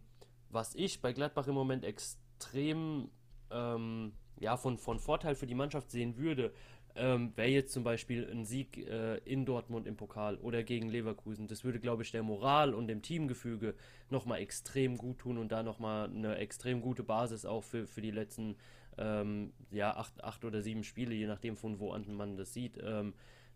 [0.50, 3.10] was ich bei Gladbach im Moment extrem
[3.52, 6.54] ähm, ja, von, von Vorteil für die Mannschaft sehen würde,
[6.96, 11.48] ähm, wäre jetzt zum Beispiel ein Sieg äh, in Dortmund im Pokal oder gegen Leverkusen.
[11.48, 13.74] Das würde, glaube ich, der Moral und dem Teamgefüge
[14.10, 18.12] nochmal extrem gut tun und da nochmal eine extrem gute Basis auch für, für die
[18.12, 18.58] letzten
[18.98, 23.14] ähm, ja, acht, acht oder sieben Spiele, je nachdem von wo man das sieht, ähm,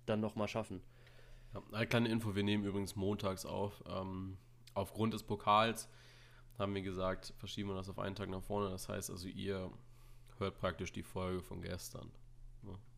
[0.07, 0.81] dann nochmal schaffen.
[1.53, 3.83] Ja, eine kleine Info, wir nehmen übrigens montags auf.
[3.87, 4.37] Ähm,
[4.73, 5.89] aufgrund des Pokals
[6.57, 8.69] haben wir gesagt, verschieben wir das auf einen Tag nach vorne.
[8.69, 9.71] Das heißt also, ihr
[10.37, 12.11] hört praktisch die Folge von gestern.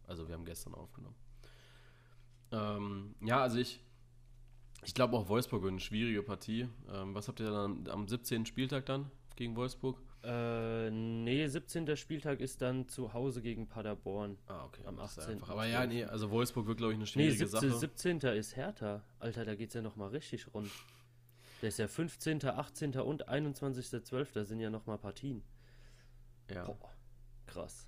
[0.07, 1.15] Also wir haben gestern aufgenommen.
[2.51, 3.79] Ähm, ja, also ich,
[4.83, 6.67] ich glaube auch Wolfsburg wird eine schwierige Partie.
[6.91, 8.47] Ähm, was habt ihr dann am 17.
[8.47, 10.01] Spieltag dann gegen Wolfsburg?
[10.23, 11.95] Äh, nee, 17.
[11.95, 14.37] Spieltag ist dann zu Hause gegen Paderborn.
[14.47, 14.81] Ah, okay.
[14.85, 15.33] Am das ist 18.
[15.35, 15.49] Einfach.
[15.49, 17.69] Aber ja, nee, also Wolfsburg wird, glaube ich, eine Nee, schwierige 17.
[17.69, 17.79] Sache.
[17.79, 18.19] 17.
[18.37, 19.01] ist Hertha.
[19.19, 20.69] Alter, da geht's ja nochmal richtig rund.
[21.61, 22.95] Der ist ja 15., 18.
[22.99, 24.43] und 21.12.
[24.43, 25.43] sind ja nochmal Partien.
[26.49, 26.65] Ja.
[26.65, 26.77] Boah,
[27.45, 27.87] krass.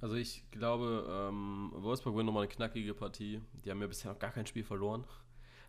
[0.00, 3.40] Also ich glaube, ähm, Wolfsburg wird nochmal eine knackige Partie.
[3.64, 5.04] Die haben ja bisher noch gar kein Spiel verloren.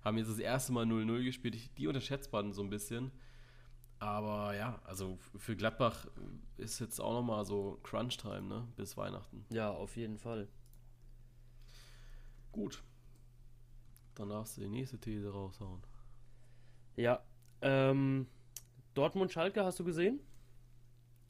[0.04, 1.56] Haben jetzt das erste Mal 0-0 gespielt.
[1.56, 3.12] Ich, die unterschätzt man so ein bisschen.
[4.06, 6.06] Aber ja, also für Gladbach
[6.58, 8.68] ist jetzt auch nochmal so Crunch-Time, ne?
[8.76, 9.44] Bis Weihnachten.
[9.50, 10.48] Ja, auf jeden Fall.
[12.52, 12.84] Gut.
[14.14, 15.82] Dann darfst du die nächste These raushauen.
[16.96, 17.24] Ja,
[17.64, 18.28] ähm,
[18.94, 20.20] Dortmund-Schalke hast du gesehen?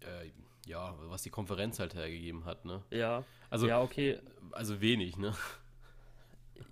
[0.01, 0.31] Äh,
[0.65, 2.83] ja, was die Konferenz halt hergegeben hat, ne?
[2.89, 3.23] Ja.
[3.49, 4.19] Also, ja, okay.
[4.51, 5.33] also wenig, ne?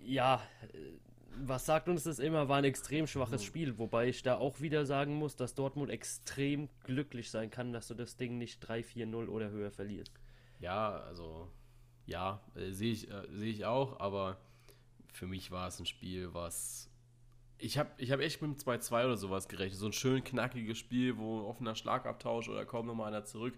[0.04, 0.42] Ja,
[0.74, 0.98] äh,
[1.38, 2.50] was sagt uns das immer?
[2.50, 6.70] War ein extrem schwaches Spiel, wobei ich da auch wieder sagen muss, dass Dortmund extrem
[6.84, 10.14] glücklich sein kann, dass du das Ding nicht 3-4-0 oder höher verlierst.
[10.60, 11.50] Ja, also
[12.06, 14.38] ja, äh, sehe ich, äh, sehe ich auch, aber
[15.12, 16.90] für mich war es ein Spiel, was
[17.58, 19.80] ich habe ich hab echt mit einem 2-2 oder sowas gerechnet.
[19.80, 23.54] So ein schön knackiges Spiel, wo ein offener Schlagabtausch oder kaum nochmal einer zurück.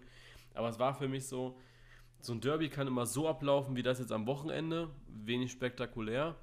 [0.53, 1.57] Aber es war für mich so,
[2.19, 6.35] so ein Derby kann immer so ablaufen wie das jetzt am Wochenende, wenig spektakulär.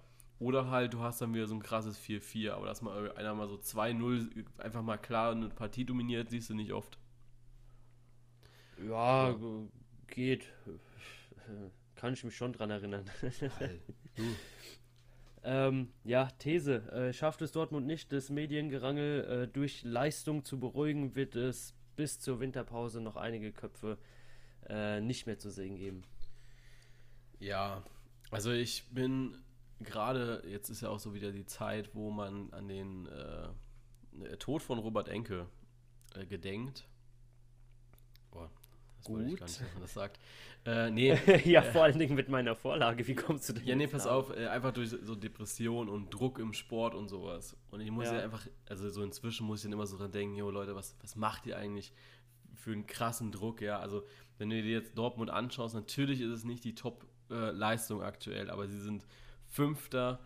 [0.43, 3.47] Oder halt, du hast dann wieder so ein krasses 4-4, aber dass mal einer mal
[3.49, 6.99] so 2-0 einfach mal klar eine Partie dominiert, siehst du nicht oft.
[8.77, 9.69] Ja, Ja.
[10.09, 10.47] geht.
[11.95, 13.09] Kann ich mich schon dran erinnern.
[15.45, 16.89] Ähm, ja, These.
[16.93, 22.21] Äh, schafft es Dortmund nicht, das Mediengerangel äh, durch Leistung zu beruhigen, wird es bis
[22.21, 23.99] zur Winterpause noch einige Köpfe
[24.69, 26.05] äh, nicht mehr zu sehen geben.
[27.41, 27.83] Ja,
[28.31, 29.42] also ich bin
[29.85, 34.63] gerade, jetzt ist ja auch so wieder die Zeit, wo man an den äh, Tod
[34.63, 35.47] von Robert Enke
[36.15, 36.87] äh, gedenkt.
[38.31, 38.51] Boah,
[38.99, 39.41] das wollte ich Gut.
[39.41, 40.21] gar nicht, dass man das sagt.
[40.65, 43.07] Äh, nee, ja, vor allen Dingen mit meiner Vorlage.
[43.07, 46.39] Wie kommst du denn ja, nee, pass auf, äh, einfach durch so Depression und Druck
[46.39, 47.57] im Sport und sowas.
[47.71, 48.21] Und ich muss ja, Ja.
[48.21, 51.17] einfach, also so inzwischen muss ich dann immer so dran denken, jo Leute, was, was
[51.17, 51.93] macht ihr eigentlich
[52.55, 53.79] für einen krassen Druck, ja?
[53.81, 54.05] Also,
[54.39, 58.81] wenn du dir jetzt Dortmund anschaust, natürlich ist es nicht die Top-Leistung aktuell, aber sie
[58.81, 59.05] sind
[59.53, 60.19] Fünfter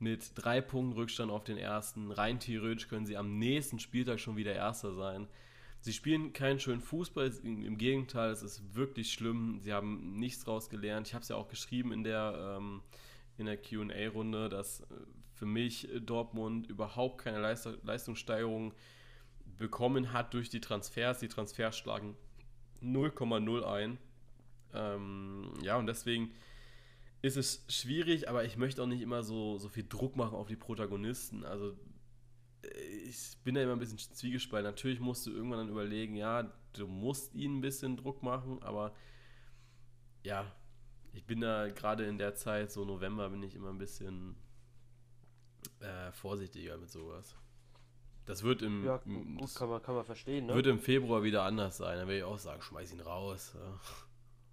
[0.00, 2.10] mit drei Punkten Rückstand auf den ersten.
[2.10, 5.28] Rein theoretisch können sie am nächsten Spieltag schon wieder Erster sein.
[5.80, 9.58] Sie spielen keinen schönen Fußball, im Gegenteil, es ist wirklich schlimm.
[9.60, 11.06] Sie haben nichts draus gelernt.
[11.06, 12.82] Ich habe es ja auch geschrieben in der, ähm,
[13.38, 14.84] der QA-Runde, dass äh,
[15.34, 18.74] für mich Dortmund überhaupt keine Leist Leistungssteigerung
[19.58, 21.20] bekommen hat durch die Transfers.
[21.20, 22.16] Die Transfers schlagen
[22.82, 23.98] 0,0 ein.
[24.74, 26.32] Ähm, ja, und deswegen
[27.22, 30.48] ist es schwierig, aber ich möchte auch nicht immer so, so viel Druck machen auf
[30.48, 31.44] die Protagonisten.
[31.44, 31.76] Also
[32.62, 32.68] äh,
[33.08, 34.68] ich bin da immer ein bisschen zwiegespalten.
[34.70, 38.92] Natürlich musst du irgendwann dann überlegen, ja, du musst ihnen ein bisschen Druck machen, aber
[40.24, 40.50] ja,
[41.12, 44.34] ich bin da gerade in der Zeit, so November, bin ich immer ein bisschen
[45.80, 47.36] äh, vorsichtiger mit sowas.
[48.24, 50.54] Das wird im, Ja, gut, kann man, kann man verstehen, ne?
[50.54, 51.98] wird im Februar wieder anders sein.
[51.98, 53.54] Dann werde ich auch sagen, schmeiß ihn raus.
[53.54, 53.80] Ja,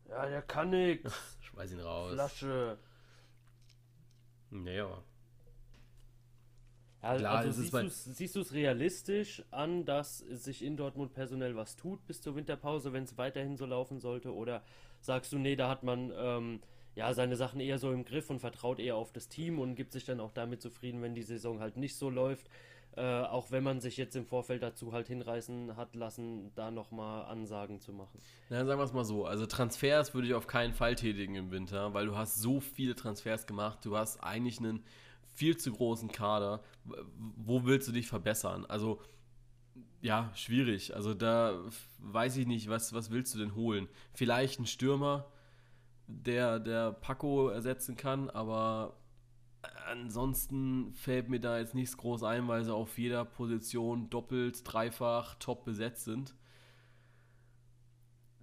[0.10, 1.12] ja, der kann nix.
[1.50, 2.14] schmeiß ihn raus.
[2.14, 2.78] Flasche.
[4.52, 5.04] Naja.
[7.02, 11.56] Ja, Klar, also bei- du's- siehst du es realistisch an, dass sich in Dortmund personell
[11.56, 14.34] was tut bis zur Winterpause, wenn es weiterhin so laufen sollte?
[14.34, 14.64] Oder
[15.00, 16.62] sagst du, nee, da hat man ähm,
[16.96, 19.94] ja seine Sachen eher so im Griff und vertraut eher auf das Team und gibt
[19.94, 22.50] sich dann auch damit zufrieden, wenn die Saison halt nicht so läuft?
[23.00, 27.24] Äh, auch wenn man sich jetzt im Vorfeld dazu halt hinreißen hat lassen, da nochmal
[27.28, 28.20] Ansagen zu machen.
[28.50, 29.26] Na, sagen wir es mal so.
[29.26, 32.96] Also Transfers würde ich auf keinen Fall tätigen im Winter, weil du hast so viele
[32.96, 33.86] Transfers gemacht.
[33.86, 34.84] Du hast eigentlich einen
[35.34, 36.62] viel zu großen Kader.
[37.38, 38.66] Wo willst du dich verbessern?
[38.66, 39.00] Also
[40.02, 40.94] ja, schwierig.
[40.94, 41.58] Also da
[42.00, 43.88] weiß ich nicht, was, was willst du denn holen?
[44.14, 45.32] Vielleicht ein Stürmer,
[46.06, 48.99] der, der Paco ersetzen kann, aber
[49.88, 55.36] ansonsten fällt mir da jetzt nichts groß ein, weil sie auf jeder Position doppelt, dreifach
[55.36, 56.36] top besetzt sind.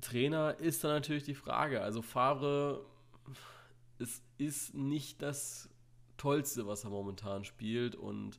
[0.00, 1.81] Trainer ist dann natürlich die Frage.
[1.81, 2.85] Also Favre,
[3.98, 5.68] es ist nicht das
[6.16, 8.38] Tollste, was er momentan spielt und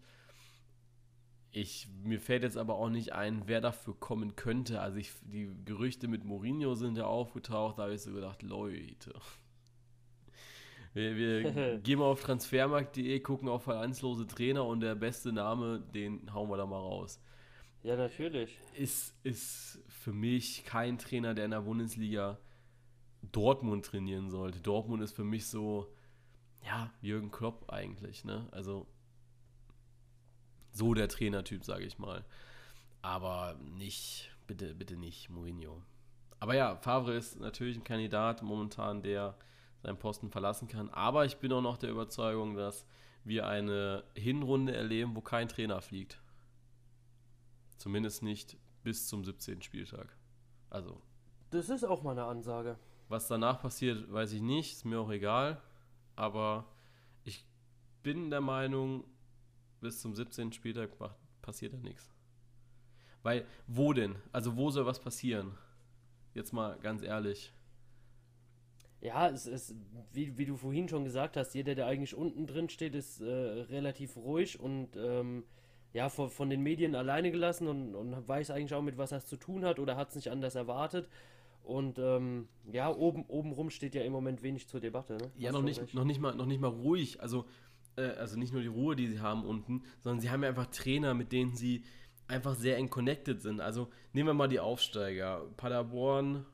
[1.51, 4.79] ich, mir fällt jetzt aber auch nicht ein, wer dafür kommen könnte.
[4.79, 9.13] Also ich, die Gerüchte mit Mourinho sind ja aufgetaucht, da habe ich so gedacht, Leute.
[10.97, 16.33] Wir, wir gehen mal auf transfermarkt.de, gucken auf vereinslose Trainer und der beste Name, den
[16.33, 17.21] hauen wir da mal raus.
[17.83, 18.57] Ja, natürlich.
[18.73, 22.39] Ist, ist für mich kein Trainer, der in der Bundesliga
[23.31, 24.60] Dortmund trainieren sollte.
[24.60, 25.93] Dortmund ist für mich so,
[26.65, 28.47] ja, Jürgen Klopp eigentlich, ne?
[28.51, 28.88] Also
[30.71, 32.25] so der Trainertyp, sage ich mal.
[33.03, 35.83] Aber nicht, bitte, bitte nicht Mourinho.
[36.39, 39.38] Aber ja, Favre ist natürlich ein Kandidat momentan, der
[39.88, 40.89] seinen Posten verlassen kann.
[40.89, 42.86] Aber ich bin auch noch der Überzeugung, dass
[43.23, 46.21] wir eine Hinrunde erleben, wo kein Trainer fliegt.
[47.78, 49.62] Zumindest nicht bis zum 17.
[49.62, 50.15] Spieltag.
[50.69, 51.02] Also.
[51.52, 52.78] Das ist auch mal eine Ansage.
[53.08, 55.62] Was danach passiert, weiß ich nicht, ist mir auch egal.
[56.17, 56.65] Aber
[57.23, 57.45] ich
[58.04, 59.06] bin der Meinung,
[59.80, 60.52] bis zum 17.
[60.52, 60.91] Spieltag
[61.41, 62.12] passiert da nichts.
[63.23, 64.15] Weil, wo denn?
[64.34, 65.58] Also, wo soll was passieren?
[66.34, 67.54] Jetzt mal ganz ehrlich.
[68.99, 69.75] Ja, es ist,
[70.12, 73.25] wie, wie du vorhin schon gesagt hast, jeder, der eigentlich unten drin steht, ist äh,
[73.25, 75.43] relativ ruhig und ähm,
[75.93, 79.25] ja, von, von den Medien alleine gelassen und, und weiß eigentlich auch, mit was es
[79.27, 81.10] zu tun hat oder hat es nicht anders erwartet.
[81.63, 85.17] Und ähm, ja, oben, oben rum steht ja im Moment wenig zur Debatte.
[85.17, 85.31] Ne?
[85.38, 87.21] Ja, noch nicht, noch, nicht mal, noch nicht mal ruhig.
[87.21, 87.45] Also,
[87.97, 90.67] äh, also nicht nur die Ruhe, die sie haben unten, sondern sie haben ja einfach
[90.67, 91.83] Trainer, mit denen sie
[92.27, 93.60] einfach sehr eng connected sind.
[93.60, 95.45] Also nehmen wir mal die Aufsteiger.
[95.57, 96.45] Paderborn,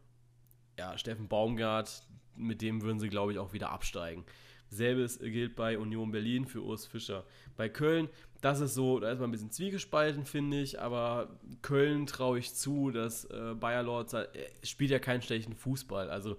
[0.79, 4.25] ja, Steffen Baumgart, mit dem würden sie, glaube ich, auch wieder absteigen.
[4.69, 7.25] Selbes gilt bei Union Berlin für Urs Fischer.
[7.55, 8.09] Bei Köln,
[8.41, 12.53] das ist so, da ist man ein bisschen zwiegespalten, finde ich, aber Köln traue ich
[12.55, 14.27] zu, dass äh, Bayer Lords äh,
[14.63, 16.09] spielt ja keinen schlechten Fußball.
[16.09, 16.37] Also,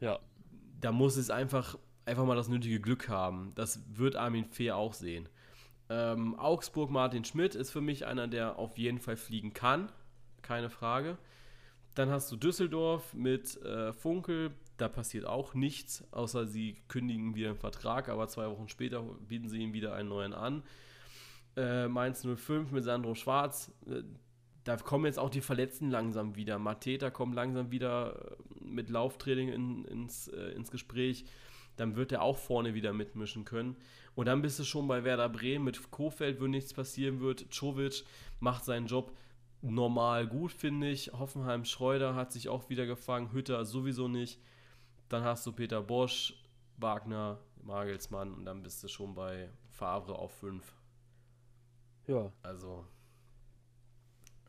[0.00, 0.18] ja,
[0.80, 3.52] da muss es einfach, einfach mal das nötige Glück haben.
[3.54, 5.28] Das wird Armin Fee auch sehen.
[5.90, 9.92] Ähm, Augsburg Martin Schmidt ist für mich einer, der auf jeden Fall fliegen kann.
[10.42, 11.18] Keine Frage.
[11.94, 14.50] Dann hast du Düsseldorf mit äh, Funkel.
[14.76, 19.48] Da passiert auch nichts, außer sie kündigen wieder einen Vertrag, aber zwei Wochen später bieten
[19.48, 20.64] sie ihm wieder einen neuen an.
[21.56, 23.72] Äh, Mainz 05 mit Sandro Schwarz.
[23.86, 24.02] Äh,
[24.64, 26.58] da kommen jetzt auch die Verletzten langsam wieder.
[26.58, 31.24] Mateta kommt langsam wieder äh, mit Lauftraining in, ins, äh, ins Gespräch.
[31.76, 33.76] Dann wird er auch vorne wieder mitmischen können.
[34.14, 37.52] Und dann bist du schon bei Werder Bremen mit Kofeld, wo nichts passieren wird.
[37.52, 38.04] Czovic
[38.40, 39.12] macht seinen Job
[39.60, 41.12] normal gut, finde ich.
[41.12, 43.32] Hoffenheim Schreuder hat sich auch wieder gefangen.
[43.32, 44.40] Hütter sowieso nicht.
[45.08, 46.34] Dann hast du Peter Bosch,
[46.76, 50.74] Wagner, Magelsmann und dann bist du schon bei Favre auf 5.
[52.06, 52.32] Ja.
[52.42, 52.84] Also.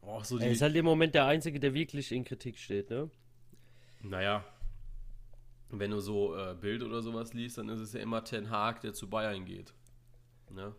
[0.02, 2.90] Auch so die, er ist halt im Moment der Einzige, der wirklich in Kritik steht,
[2.90, 3.10] ne?
[4.04, 4.44] Naja,
[5.70, 8.82] wenn du so äh, Bild oder sowas liest, dann ist es ja immer Ten Hag,
[8.82, 9.74] der zu Bayern geht.
[10.52, 10.76] Ne?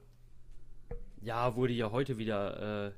[1.22, 2.92] Ja, wurde ja heute wieder, äh,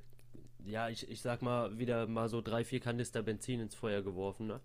[0.71, 4.47] ja, ich, ich sag mal, wieder mal so drei, vier Kanister Benzin ins Feuer geworfen,
[4.47, 4.61] ne?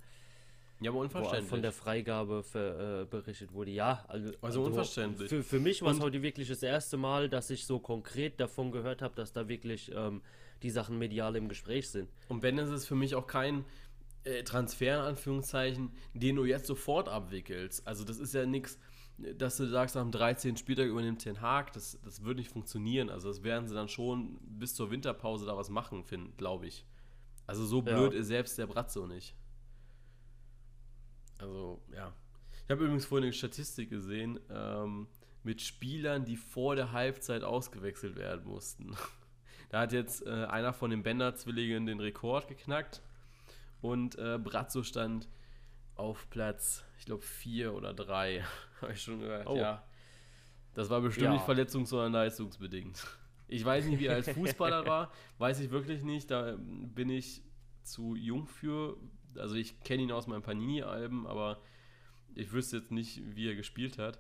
[0.82, 1.50] Ja, aber unverständlich.
[1.50, 3.72] Von der Freigabe für, äh, berichtet wurde.
[3.72, 5.30] Ja, also, also, also unverständlich.
[5.30, 8.72] Für, für mich war es heute wirklich das erste Mal, dass ich so konkret davon
[8.72, 10.22] gehört habe, dass da wirklich ähm,
[10.62, 12.10] die Sachen medial im Gespräch sind.
[12.28, 13.66] Und wenn es ist für mich auch kein
[14.24, 17.86] äh, Transfer in Anführungszeichen, den du jetzt sofort abwickelst.
[17.88, 18.80] Also das ist ja nichts,
[19.18, 20.58] dass du sagst, nach dem 13.
[20.58, 23.10] Spieltag übernimmt den Haag, das, das würde nicht funktionieren.
[23.10, 26.04] Also das werden sie dann schon bis zur Winterpause da was machen,
[26.38, 26.86] glaube ich.
[27.46, 28.20] Also so blöd ja.
[28.20, 29.36] ist selbst der Bratzo nicht.
[31.44, 32.14] Also, ja.
[32.64, 35.08] Ich habe übrigens vorhin eine Statistik gesehen ähm,
[35.44, 38.96] mit Spielern, die vor der Halbzeit ausgewechselt werden mussten.
[39.70, 43.02] da hat jetzt äh, einer von den Bender-Zwillingen den Rekord geknackt
[43.82, 45.28] und äh, Brazzo stand
[45.96, 48.46] auf Platz, ich glaube, vier oder drei.
[48.82, 49.58] Habe ich schon gehört, oh.
[49.58, 49.84] ja.
[50.74, 51.34] Das war bestimmt ja.
[51.34, 53.06] nicht verletzungs-, sondern leistungsbedingt.
[53.50, 56.32] Ich weiß nicht, wie er als Fußballer war, weiß ich wirklich nicht.
[56.32, 57.44] Da bin ich
[57.84, 58.98] zu jung für.
[59.38, 61.62] Also ich kenne ihn aus meinen Panini-Alben, aber
[62.36, 64.20] ich wüsste jetzt nicht, wie er gespielt hat.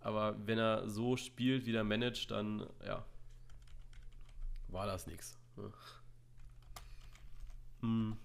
[0.00, 3.04] Aber wenn er so spielt, wie der managt, dann ja,
[4.68, 5.38] war das nichts.
[5.56, 5.70] Ja.
[7.80, 8.16] Hm.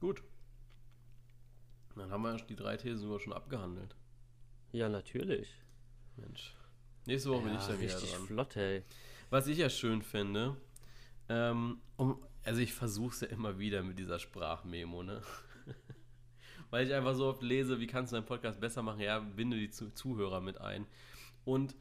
[0.00, 0.22] Gut.
[1.94, 3.94] Dann haben wir die drei Thesen sogar schon abgehandelt.
[4.72, 5.54] Ja, natürlich.
[6.16, 6.56] Mensch.
[7.06, 8.26] Nächste Woche ja, bin ich da wieder dran.
[8.26, 8.82] flott, ey.
[9.30, 10.56] Was ich ja schön finde,
[11.28, 15.22] ähm, um, also ich versuche es ja immer wieder mit dieser Sprachmemo, ne?
[16.70, 19.00] Weil ich einfach so oft lese, wie kannst du deinen Podcast besser machen?
[19.00, 20.86] Ja, binde die Zuhörer mit ein.
[21.44, 21.74] Und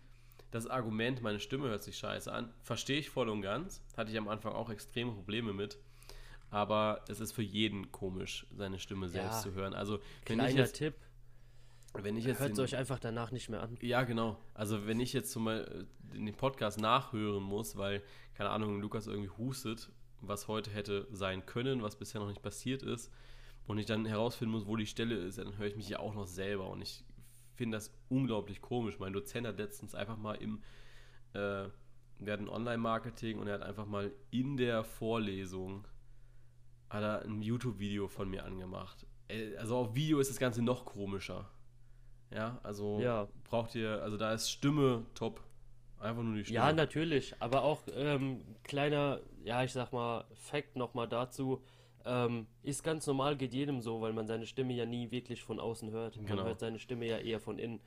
[0.52, 3.82] das Argument, meine Stimme hört sich scheiße an, verstehe ich voll und ganz.
[3.95, 5.78] Hatte ich am Anfang auch extreme Probleme mit
[6.52, 9.74] aber es ist für jeden komisch, seine Stimme selbst ja, zu hören.
[9.74, 10.93] Also, wenn kleiner ich jetzt, Tipp.
[11.93, 13.78] Wenn ich jetzt Hört es euch einfach danach nicht mehr an.
[13.82, 14.38] Ja, genau.
[14.54, 18.04] Also, wenn ich jetzt zum Beispiel den Podcast nachhören muss, weil,
[18.36, 19.89] keine Ahnung, Lukas irgendwie hustet,
[20.22, 23.12] was heute hätte sein können, was bisher noch nicht passiert ist,
[23.68, 26.14] und ich dann herausfinden muss, wo die Stelle ist, dann höre ich mich ja auch
[26.14, 26.70] noch selber.
[26.70, 27.04] Und ich
[27.56, 29.00] finde das unglaublich komisch.
[29.00, 30.62] Mein Dozent hat letztens einfach mal im.
[31.34, 31.70] Äh,
[32.20, 35.88] wir hatten Online-Marketing und er hat einfach mal in der Vorlesung
[36.90, 39.08] hat er ein YouTube-Video von mir angemacht.
[39.58, 41.50] also auf Video ist das Ganze noch komischer.
[42.32, 43.28] Ja, also Ja.
[43.46, 45.42] braucht ihr, also da ist Stimme top.
[46.02, 46.56] Einfach nur die Stimme.
[46.56, 51.62] Ja, natürlich, aber auch ähm, kleiner, ja, ich sag mal, Fact nochmal dazu.
[52.04, 55.60] Ähm, ist ganz normal, geht jedem so, weil man seine Stimme ja nie wirklich von
[55.60, 56.18] außen hört.
[56.18, 56.44] Man Genau.
[56.46, 57.80] hört seine Stimme ja eher von innen.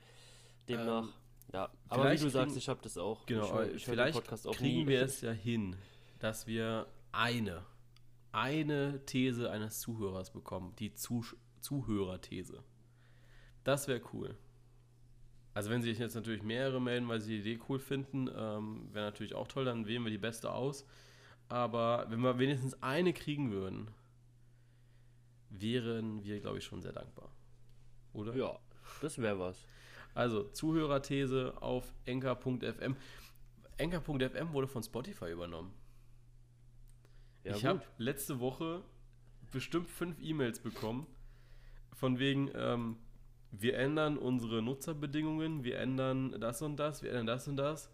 [0.69, 1.13] Demnach, Ähm,
[1.53, 1.69] ja.
[1.89, 3.25] Aber wie du sagst, kriegen- ich habe das auch.
[3.25, 4.87] Genau, ich ich vielleicht Podcast auch kriegen nie.
[4.87, 5.75] wir es ja hin,
[6.19, 7.65] dass wir eine,
[8.31, 10.73] eine These eines Zuhörers bekommen.
[10.79, 12.63] Die Zusch Zuhörerthese.
[13.65, 14.37] Das wäre cool.
[15.55, 19.05] Also wenn sich jetzt natürlich mehrere melden, weil sie die Idee cool finden, ähm, wäre
[19.05, 20.85] natürlich auch toll, dann wählen wir die beste aus.
[21.47, 23.87] Aber wenn wir wenigstens eine kriegen würden,
[25.49, 27.31] wären wir, glaube ich, schon sehr dankbar.
[28.11, 28.35] Oder?
[28.35, 28.59] Ja,
[29.01, 29.65] das wäre was.
[30.13, 32.97] Also, Zuhörerthese auf enker.fm.
[33.77, 35.73] Enker.fm wurde von Spotify übernommen.
[37.45, 38.83] Ja, ich habe letzte Woche
[39.51, 41.07] bestimmt fünf E-Mails bekommen,
[41.93, 42.97] von wegen, ähm,
[43.61, 47.89] wir ändern unsere Nutzerbedingungen, wir ändern das und das, wir ändern das und das.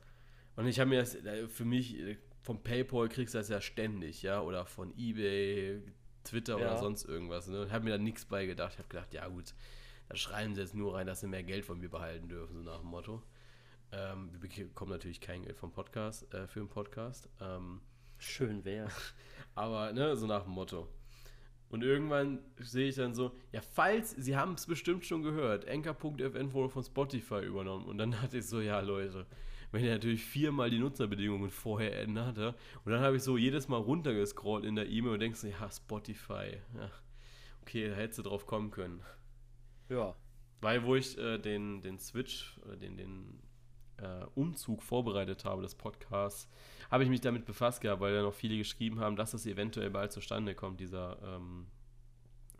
[0.55, 3.61] Und ich habe mir das, äh, für mich, äh, vom PayPal kriegst du das ja
[3.61, 5.81] ständig, ja, oder von eBay,
[6.23, 6.77] Twitter oder Ja.
[6.77, 7.47] sonst irgendwas.
[7.47, 7.65] Ne?
[7.65, 8.73] Ich habe mir da nichts bei gedacht.
[8.73, 9.53] Ich habe gedacht, ja gut,
[10.09, 12.63] da schreiben sie jetzt nur rein, dass sie mehr Geld von mir behalten dürfen, so
[12.63, 13.23] nach dem Motto.
[13.91, 17.29] Ähm, wir bekommen natürlich kein Geld vom Podcast, äh, für den Podcast.
[17.39, 17.81] Ähm,
[18.17, 18.89] Schön wäre.
[19.55, 20.87] aber, ne, so nach dem Motto.
[21.71, 26.51] Und irgendwann sehe ich dann so, ja, falls, Sie haben es bestimmt schon gehört, Anchor.fn
[26.51, 27.85] wurde von Spotify übernommen.
[27.85, 29.25] Und dann dachte ich so, ja, Leute,
[29.71, 32.49] wenn ihr natürlich viermal die Nutzerbedingungen vorher ändert, ja,
[32.83, 35.71] und dann habe ich so jedes Mal runtergescrollt in der E-Mail und denkst so, ja,
[35.71, 36.91] Spotify, ja,
[37.61, 39.01] okay, da hättest du drauf kommen können.
[39.87, 40.13] Ja.
[40.59, 43.41] Weil, wo ich äh, den, den Switch oder den, den
[43.95, 46.49] äh, Umzug vorbereitet habe, des Podcasts,
[46.91, 49.89] habe ich mich damit befasst gehabt, weil ja noch viele geschrieben haben, dass es eventuell
[49.89, 51.67] bald zustande kommt, dieser ähm,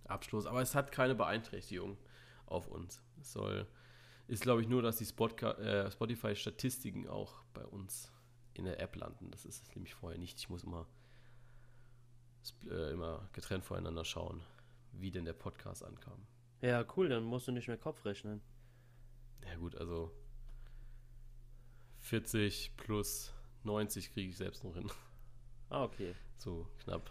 [0.06, 0.46] Abschluss.
[0.46, 1.98] Aber es hat keine Beeinträchtigung
[2.46, 3.04] auf uns.
[3.20, 3.68] Es soll,
[4.28, 8.10] ist glaube ich nur, dass die äh, Spotify-Statistiken auch bei uns
[8.54, 9.32] in der App landen.
[9.32, 10.40] Das ist es nämlich vorher nicht.
[10.40, 10.88] Ich muss immer,
[12.70, 14.42] äh, immer getrennt voneinander schauen,
[14.94, 16.26] wie denn der Podcast ankam.
[16.62, 18.42] Ja, cool, dann musst du nicht mehr Kopf rechnen.
[19.46, 20.10] Ja gut, also
[22.00, 24.90] 40 plus 90 kriege ich selbst noch hin.
[25.70, 26.16] Ah, okay.
[26.38, 27.10] So knapp.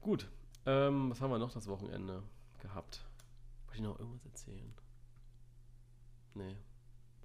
[0.00, 0.28] gut.
[0.66, 2.22] Ähm, was haben wir noch das Wochenende
[2.60, 3.04] gehabt?
[3.64, 4.72] Wollte ich noch irgendwas erzählen?
[6.34, 6.56] Nee,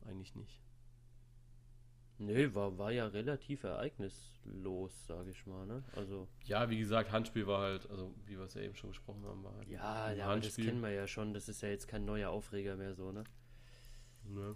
[0.06, 0.62] eigentlich nicht.
[2.18, 5.84] Nee, war, war ja relativ ereignislos, sage ich mal, ne?
[5.96, 9.26] Also, Ja, wie gesagt, Handspiel war halt, also wie wir es ja eben schon besprochen
[9.26, 11.34] haben, war halt ja, ja das kennen wir ja schon.
[11.34, 13.26] Das ist ja jetzt kein neuer Aufreger mehr so, ne?
[14.24, 14.56] Ne?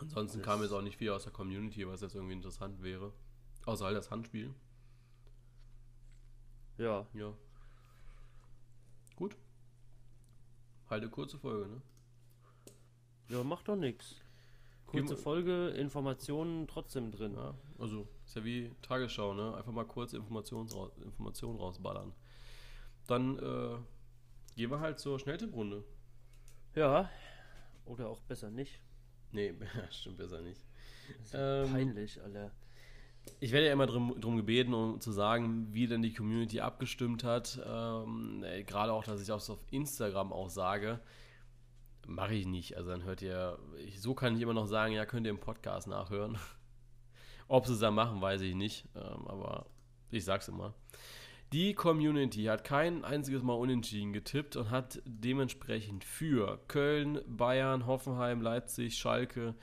[0.00, 3.12] Ansonsten kam jetzt auch nicht viel aus der Community, was jetzt irgendwie interessant wäre.
[3.66, 4.54] Außer halt das Handspiel.
[6.78, 7.32] Ja, Ja.
[9.16, 9.36] Gut.
[10.88, 11.82] Halt eine kurze Folge, ne?
[13.28, 14.14] ja, macht doch nichts.
[14.86, 17.34] Kurze Gehen- Folge, Informationen trotzdem drin.
[17.34, 19.54] Ja, also ist ja wie Tagesschau, ne?
[19.54, 22.14] Einfach mal kurz Informationen, raus, Informationen rausballern.
[23.06, 23.76] Dann äh,
[24.56, 25.84] gehen wir halt zur Schnelltipprunde.
[26.74, 27.10] Ja,
[27.84, 28.80] oder auch besser nicht.
[29.32, 29.54] Nee,
[29.90, 30.60] stimmt besser nicht.
[31.32, 32.50] Ähm, peinlich, Alter.
[33.40, 37.24] Ich werde ja immer drum, drum gebeten, um zu sagen, wie denn die Community abgestimmt
[37.24, 37.60] hat.
[37.66, 41.00] Ähm, äh, Gerade auch, dass ich das auf Instagram auch sage.
[42.06, 42.76] Mache ich nicht.
[42.76, 45.40] Also dann hört ihr, ich, so kann ich immer noch sagen, ja, könnt ihr im
[45.40, 46.38] Podcast nachhören.
[47.48, 48.86] Ob sie es dann machen, weiß ich nicht.
[48.94, 49.66] Ähm, aber
[50.10, 50.74] ich sag's immer.
[51.52, 58.42] Die Community hat kein einziges Mal unentschieden getippt und hat dementsprechend für Köln, Bayern, Hoffenheim,
[58.42, 59.54] Leipzig, Schalke,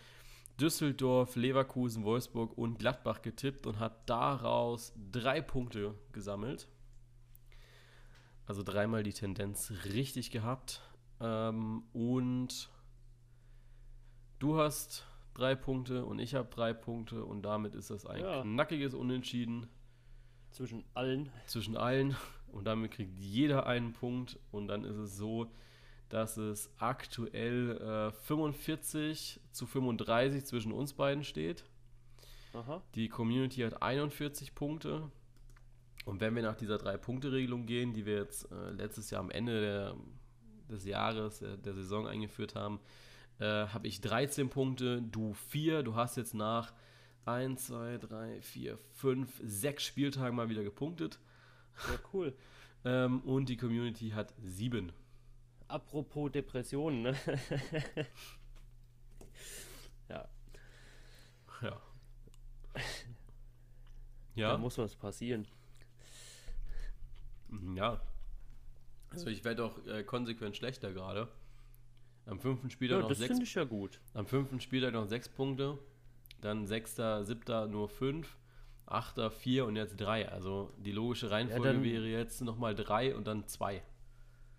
[0.59, 6.67] Düsseldorf, Leverkusen, Wolfsburg und Gladbach getippt und hat daraus drei Punkte gesammelt.
[8.47, 10.81] Also dreimal die Tendenz richtig gehabt.
[11.19, 12.69] Ähm, und
[14.39, 18.41] du hast drei Punkte und ich habe drei Punkte und damit ist das ein Ja.
[18.41, 19.67] knackiges Unentschieden
[20.55, 21.29] Zwischen allen.
[21.47, 22.15] zwischen allen
[22.53, 25.51] und damit kriegt jeder einen Punkt und dann ist es so,
[26.07, 31.65] dass es aktuell äh, 45 zu 35 zwischen uns beiden steht.
[32.53, 32.81] Aha.
[32.95, 35.11] Die Community hat 41 Punkte.
[36.05, 39.59] Und wenn wir nach dieser Drei-Punkte-Regelung gehen, die wir jetzt äh, letztes Jahr am Ende
[39.59, 39.95] der,
[40.69, 42.79] des Jahres, der, der Saison eingeführt haben,
[43.39, 45.83] äh, habe ich 13 Punkte, du 4.
[45.83, 46.71] Du hast jetzt nach
[47.25, 51.19] 1, 2, 3, 4, 5, 6 Spieltagen mal wieder gepunktet.
[51.87, 52.35] Ja, cool.
[52.87, 54.91] Ähm, und die Community hat 7.
[55.67, 57.15] Apropos Depressionen, ne?
[60.07, 60.27] ja,
[61.63, 61.81] Ja.
[62.75, 62.81] da
[64.35, 65.47] Ja, muss was passieren.
[67.47, 67.99] Mhm, ja.
[69.09, 71.27] Also ich werde auch äh, konsequent schlechter gerade.
[72.27, 73.99] Am fünften Spieltag Ja, noch das sechs finde ich ja gut.
[74.13, 75.79] Am fünften Spieltag noch sechs Punkte.
[76.41, 78.37] Dann sechster, siebter nur fünf.
[78.87, 80.29] Achter, vier und jetzt drei.
[80.29, 83.83] Also die logische Reihenfolge dann- wäre jetzt nochmal drei und dann zwei.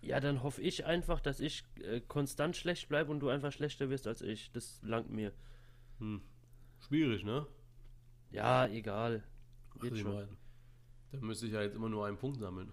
[0.01, 3.89] Ja, dann hoffe ich einfach, dass ich äh, konstant schlecht bleibe und du einfach schlechter
[3.89, 4.51] wirst als ich.
[4.51, 5.33] Das langt mir.
[6.87, 7.47] Schwierig, ne?
[8.31, 9.23] Ja, egal.
[9.75, 10.27] Ach, Geht ich schon.
[11.11, 12.71] Dann müsste ich ja jetzt immer nur einen Punkt sammeln.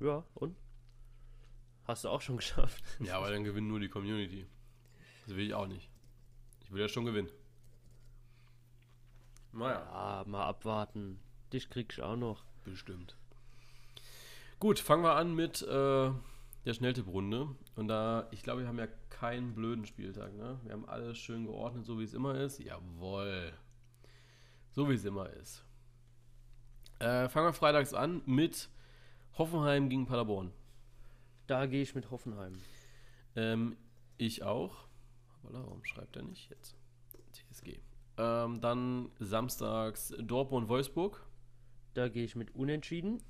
[0.00, 0.56] Ja, und?
[1.84, 2.84] Hast du auch schon geschafft.
[3.00, 4.46] Ja, aber dann gewinnt nur die Community.
[5.26, 5.88] Das will ich auch nicht.
[6.64, 7.30] Ich will ja schon gewinnen.
[9.52, 9.80] Naja.
[9.92, 11.20] Ja, mal abwarten.
[11.52, 12.44] Dich krieg ich auch noch.
[12.64, 13.16] Bestimmt.
[14.58, 16.10] Gut, fangen wir an mit äh,
[16.64, 17.48] der Schnelltipprunde.
[17.76, 20.58] Und da, ich glaube, wir haben ja keinen blöden Spieltag, ne?
[20.62, 22.58] Wir haben alles schön geordnet, so wie es immer ist.
[22.58, 23.52] Jawohl.
[24.70, 25.64] So wie es immer ist.
[26.98, 28.70] Äh, fangen wir freitags an mit
[29.36, 30.52] Hoffenheim gegen Paderborn.
[31.46, 32.54] Da gehe ich mit Hoffenheim.
[33.34, 33.76] Ähm,
[34.16, 34.86] ich auch.
[35.42, 36.76] Voilà, warum schreibt er nicht jetzt?
[38.18, 41.24] Ähm, dann samstags Dortmund-Wolfsburg.
[41.94, 43.22] Da gehe ich mit Unentschieden.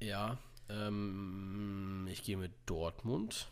[0.00, 0.38] Ja,
[0.68, 3.48] ähm, ich gehe mit Dortmund.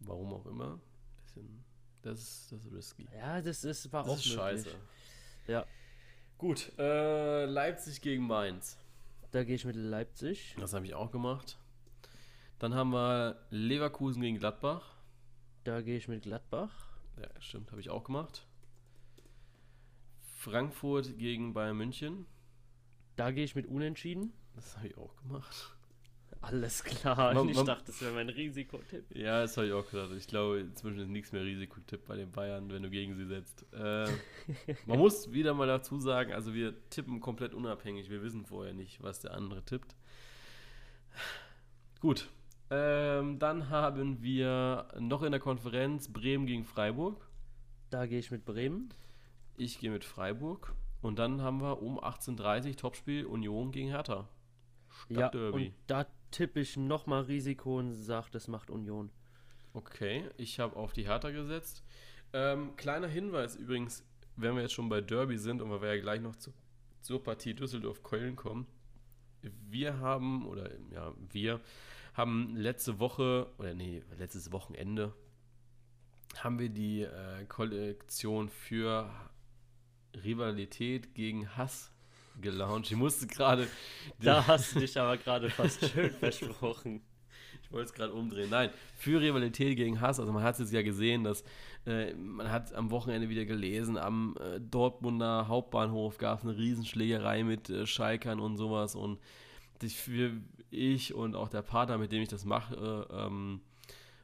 [0.00, 0.78] Warum auch immer.
[1.22, 1.64] Bisschen,
[2.02, 3.08] das, ist, das ist risky.
[3.14, 4.68] Ja, das ist, war Das auch ist scheiße.
[5.46, 5.64] Ja,
[6.38, 8.76] Gut, äh, Leipzig gegen Mainz.
[9.30, 10.56] da gehe ich mit Leipzig.
[10.58, 11.58] Das habe ich auch gemacht.
[12.58, 14.94] Dann haben wir Leverkusen gegen Gladbach.
[15.64, 16.93] Da gehe ich mit Gladbach.
[17.20, 18.46] Ja, stimmt, habe ich auch gemacht.
[20.36, 22.26] Frankfurt gegen Bayern München.
[23.16, 24.32] Da gehe ich mit Unentschieden.
[24.54, 25.74] Das habe ich auch gemacht.
[26.40, 27.32] Alles klar.
[27.32, 29.04] Man- ich man- dachte, das wäre mein Risikotipp.
[29.16, 30.10] Ja, das habe ich auch gedacht.
[30.12, 33.64] Ich glaube, inzwischen ist nichts mehr Risikotipp bei den Bayern, wenn du gegen sie setzt.
[33.72, 34.08] Äh,
[34.86, 38.10] man muss wieder mal dazu sagen, also wir tippen komplett unabhängig.
[38.10, 39.96] Wir wissen vorher nicht, was der andere tippt.
[42.00, 42.28] Gut.
[42.70, 47.28] Ähm, dann haben wir noch in der Konferenz Bremen gegen Freiburg.
[47.90, 48.92] Da gehe ich mit Bremen.
[49.56, 50.74] Ich gehe mit Freiburg.
[51.02, 54.28] Und dann haben wir um 18.30 Uhr Topspiel Union gegen Hertha.
[55.08, 55.66] Ja, Stadtderby.
[55.66, 59.10] und da tippe ich nochmal Risiko und sage, das macht Union.
[59.74, 61.84] Okay, ich habe auf die Hertha gesetzt.
[62.32, 64.04] Ähm, kleiner Hinweis übrigens,
[64.36, 66.52] wenn wir jetzt schon bei Derby sind und weil wir ja gleich noch zu,
[67.00, 68.66] zur Partie Düsseldorf-Köln kommen.
[69.42, 71.60] Wir haben, oder ja, wir
[72.14, 75.12] haben letzte Woche, oder nee, letztes Wochenende,
[76.42, 79.10] haben wir die äh, Kollektion für
[80.24, 81.92] Rivalität gegen Hass
[82.40, 82.90] gelauncht.
[82.90, 83.68] Ich musste gerade
[84.20, 87.02] Da hast du dich aber gerade fast schön versprochen.
[87.62, 88.50] Ich wollte es gerade umdrehen.
[88.50, 90.20] Nein, für Rivalität gegen Hass.
[90.20, 91.44] Also man hat es jetzt ja gesehen, dass
[91.86, 97.42] äh, man hat am Wochenende wieder gelesen, am äh, Dortmunder Hauptbahnhof gab es eine Riesenschlägerei
[97.44, 98.94] mit äh, Schalkern und sowas.
[98.94, 99.18] Und
[99.82, 100.08] ich,
[100.70, 103.60] ich und auch der Partner, mit dem ich das mache, äh, ähm,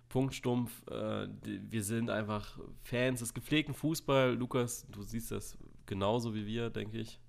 [0.09, 4.35] Punktstumpf, äh, wir sind einfach Fans des gepflegten Fußball.
[4.35, 7.21] Lukas, du siehst das genauso wie wir, denke ich.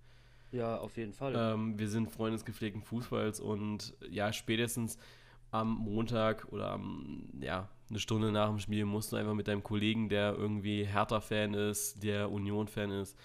[0.52, 1.34] Ja, auf jeden Fall.
[1.36, 4.98] Ähm, wir sind Freunde des gepflegten Fußballs und ja, spätestens
[5.52, 9.64] am Montag oder am, ja, eine Stunde nach dem Spiel musst du einfach mit deinem
[9.64, 13.18] Kollegen, der irgendwie Hertha-Fan ist, der Union-Fan ist,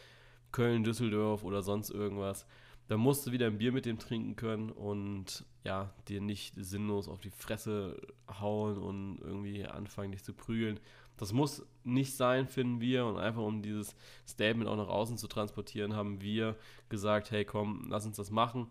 [0.52, 2.46] Köln, Düsseldorf oder sonst irgendwas,
[2.88, 7.08] da musst du wieder ein Bier mit dem trinken können und ja, dir nicht sinnlos
[7.08, 8.00] auf die Fresse
[8.40, 10.78] hauen und irgendwie anfangen, dich zu prügeln.
[11.16, 13.06] Das muss nicht sein, finden wir.
[13.06, 13.96] Und einfach um dieses
[14.28, 16.56] Statement auch nach außen zu transportieren, haben wir
[16.88, 18.68] gesagt, hey komm, lass uns das machen.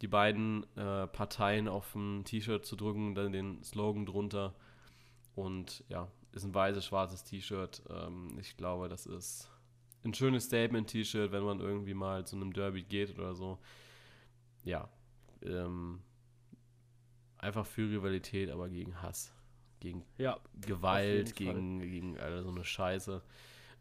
[0.00, 4.54] Die beiden äh, Parteien auf ein T-Shirt zu drücken, dann den Slogan drunter.
[5.36, 7.82] Und ja, ist ein weißes, schwarzes T-Shirt.
[7.88, 9.51] Ähm, ich glaube, das ist
[10.04, 13.58] ein schönes Statement-T-Shirt, wenn man irgendwie mal zu einem Derby geht oder so.
[14.64, 14.88] Ja,
[15.42, 16.00] ähm,
[17.38, 19.32] einfach für Rivalität, aber gegen Hass.
[19.80, 23.22] Gegen ja, Gewalt, gegen, gegen all so eine Scheiße.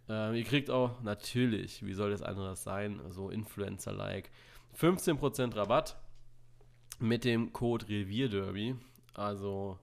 [0.09, 4.31] Ähm, ihr kriegt auch natürlich, wie soll das anderes sein, so Influencer-like,
[4.79, 5.97] 15% Rabatt
[6.99, 8.75] mit dem Code Revierderby.
[9.13, 9.77] Also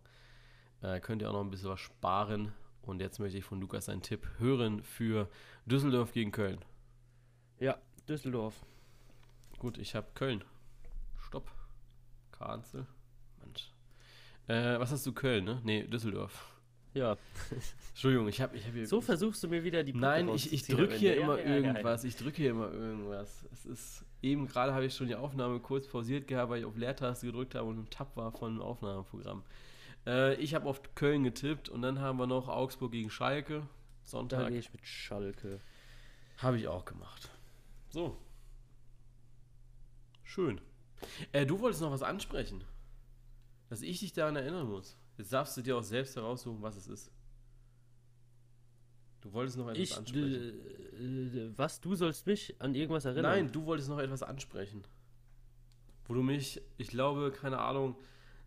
[0.82, 2.53] äh, könnt ihr auch noch ein bisschen was sparen.
[2.82, 5.28] Und jetzt möchte ich von Lukas einen Tipp hören für
[5.69, 6.64] Düsseldorf gegen Köln.
[7.59, 7.77] ja,
[8.09, 8.55] Düsseldorf.
[9.59, 10.43] Gut, ich habe Köln.
[11.27, 11.51] Stopp.
[12.31, 12.87] Kanzel.
[13.41, 13.71] Mensch.
[14.47, 15.61] Äh, was hast du, Köln, ne?
[15.64, 16.55] Nee, Düsseldorf.
[16.95, 17.16] Ja,
[17.91, 18.87] Entschuldigung, ich habe ich hab hier.
[18.87, 21.23] so versuchst du mir wieder die Brücke Nein, ich, ich drücke hier Ende.
[21.23, 21.66] immer Ja, ja, ja, ja.
[21.66, 22.05] irgendwas.
[22.05, 23.47] Ich drücke hier immer irgendwas.
[23.53, 24.05] Es ist.
[24.23, 27.55] Eben gerade habe ich schon die Aufnahme kurz pausiert gehabt, weil ich auf Leertaste gedrückt
[27.55, 29.45] habe und ein Tab war von dem Aufnahmeprogramm.
[30.07, 33.62] Äh, ich habe auf Köln getippt und dann haben wir noch Augsburg gegen Schalke.
[34.09, 34.49] Da Sonntag.
[34.49, 35.59] gehe ich mit Schalke.
[36.39, 37.31] Habe ich auch gemacht.
[37.91, 38.17] So.
[40.25, 40.61] Schön.
[41.33, 42.65] Äh, du wolltest noch was ansprechen.
[43.69, 44.97] Dass ich dich daran erinnern muss.
[45.19, 47.11] Jetzt darfst du dir auch selbst heraussuchen, was es ist.
[49.21, 51.51] Du wolltest noch etwas Ich, ansprechen.
[51.53, 53.33] äh, was, du sollst mich an irgendwas erinnern?
[53.33, 54.85] Nein, du wolltest noch etwas ansprechen.
[56.05, 57.97] Wo du mich, ich glaube, keine Ahnung,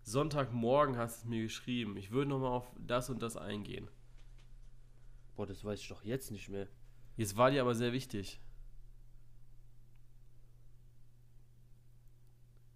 [0.03, 1.97] Sonntagmorgen hast du mir geschrieben.
[1.97, 3.87] Ich würde noch mal auf das und das eingehen.
[5.35, 6.67] Boah, das weiß ich doch jetzt nicht mehr.
[7.17, 8.39] Jetzt war dir aber sehr wichtig.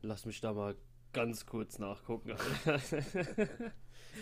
[0.01, 0.75] Lass mich da mal
[1.13, 2.35] ganz kurz nachgucken.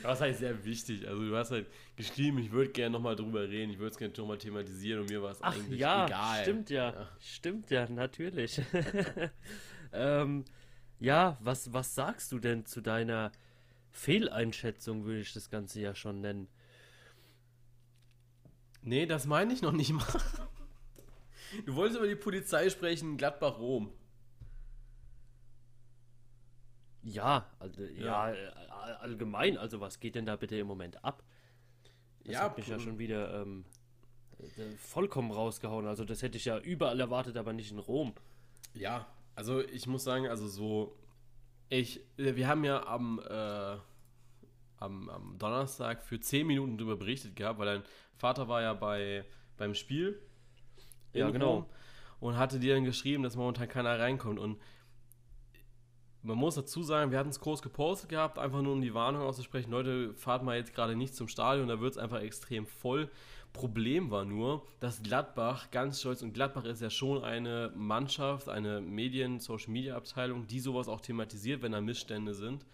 [0.02, 1.08] Was heißt sehr wichtig?
[1.08, 4.14] Also du hast halt geschrieben, ich würde gerne nochmal drüber reden, ich würde es gerne
[4.18, 6.42] nochmal thematisieren und mir war es eigentlich ja, egal.
[6.44, 6.94] stimmt ja.
[6.94, 7.10] Ja.
[7.20, 8.62] Stimmt ja, natürlich.
[9.94, 10.46] ähm,
[11.00, 13.32] ja, was, was sagst du denn zu deiner
[13.92, 16.48] Fehleinschätzung, würde ich das Ganze ja schon nennen?
[18.84, 20.06] Nee, das meine ich noch nicht mal.
[21.66, 23.92] Du wolltest über die Polizei sprechen, Gladbach-Rom.
[27.04, 28.32] Ja, also, ja.
[28.32, 28.50] Ja.
[29.02, 31.24] allgemein, also was geht denn da bitte im Moment ab?
[32.24, 33.66] Das Ja, hat mich ja schon wieder ähm,
[34.40, 35.86] äh, vollkommen rausgehauen.
[35.86, 38.14] Also das hätte ich ja überall erwartet, aber nicht in Rom.
[38.74, 40.96] Ja, also ich muss sagen, also so,
[41.70, 43.78] ich, äh, wir haben ja am, äh,
[44.84, 47.84] am, am Donnerstag für 10 Minuten darüber berichtet gehabt, weil dein
[48.18, 49.26] Vater war ja bei,
[49.58, 50.20] beim Spiel
[51.14, 51.70] Ja, genau.
[52.20, 54.58] Und hatte dir dann geschrieben, dass momentan keiner reinkommt und
[56.26, 59.24] man muss dazu sagen, wir hatten es groß gepostet gehabt, einfach nur um die Warnung
[59.24, 63.10] auszusprechen, Leute, fahrt mal jetzt gerade nicht zum Stadion, da wird es einfach extrem voll.
[63.52, 68.80] Problem war nur, dass Gladbach ganz stolz, und Gladbach ist ja schon eine Mannschaft, eine
[68.80, 72.66] Medien-Social-Media-Abteilung, die sowas auch thematisiert, wenn da Missstände sind.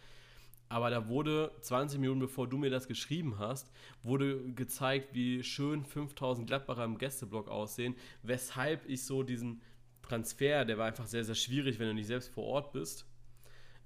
[0.72, 3.72] Aber da wurde 20 Minuten bevor du mir das geschrieben hast,
[4.04, 9.62] wurde gezeigt, wie schön 5000 Gladbacher im Gästeblock aussehen, weshalb ich so diesen
[10.04, 13.06] Transfer, der war einfach sehr, sehr schwierig, wenn du nicht selbst vor Ort bist,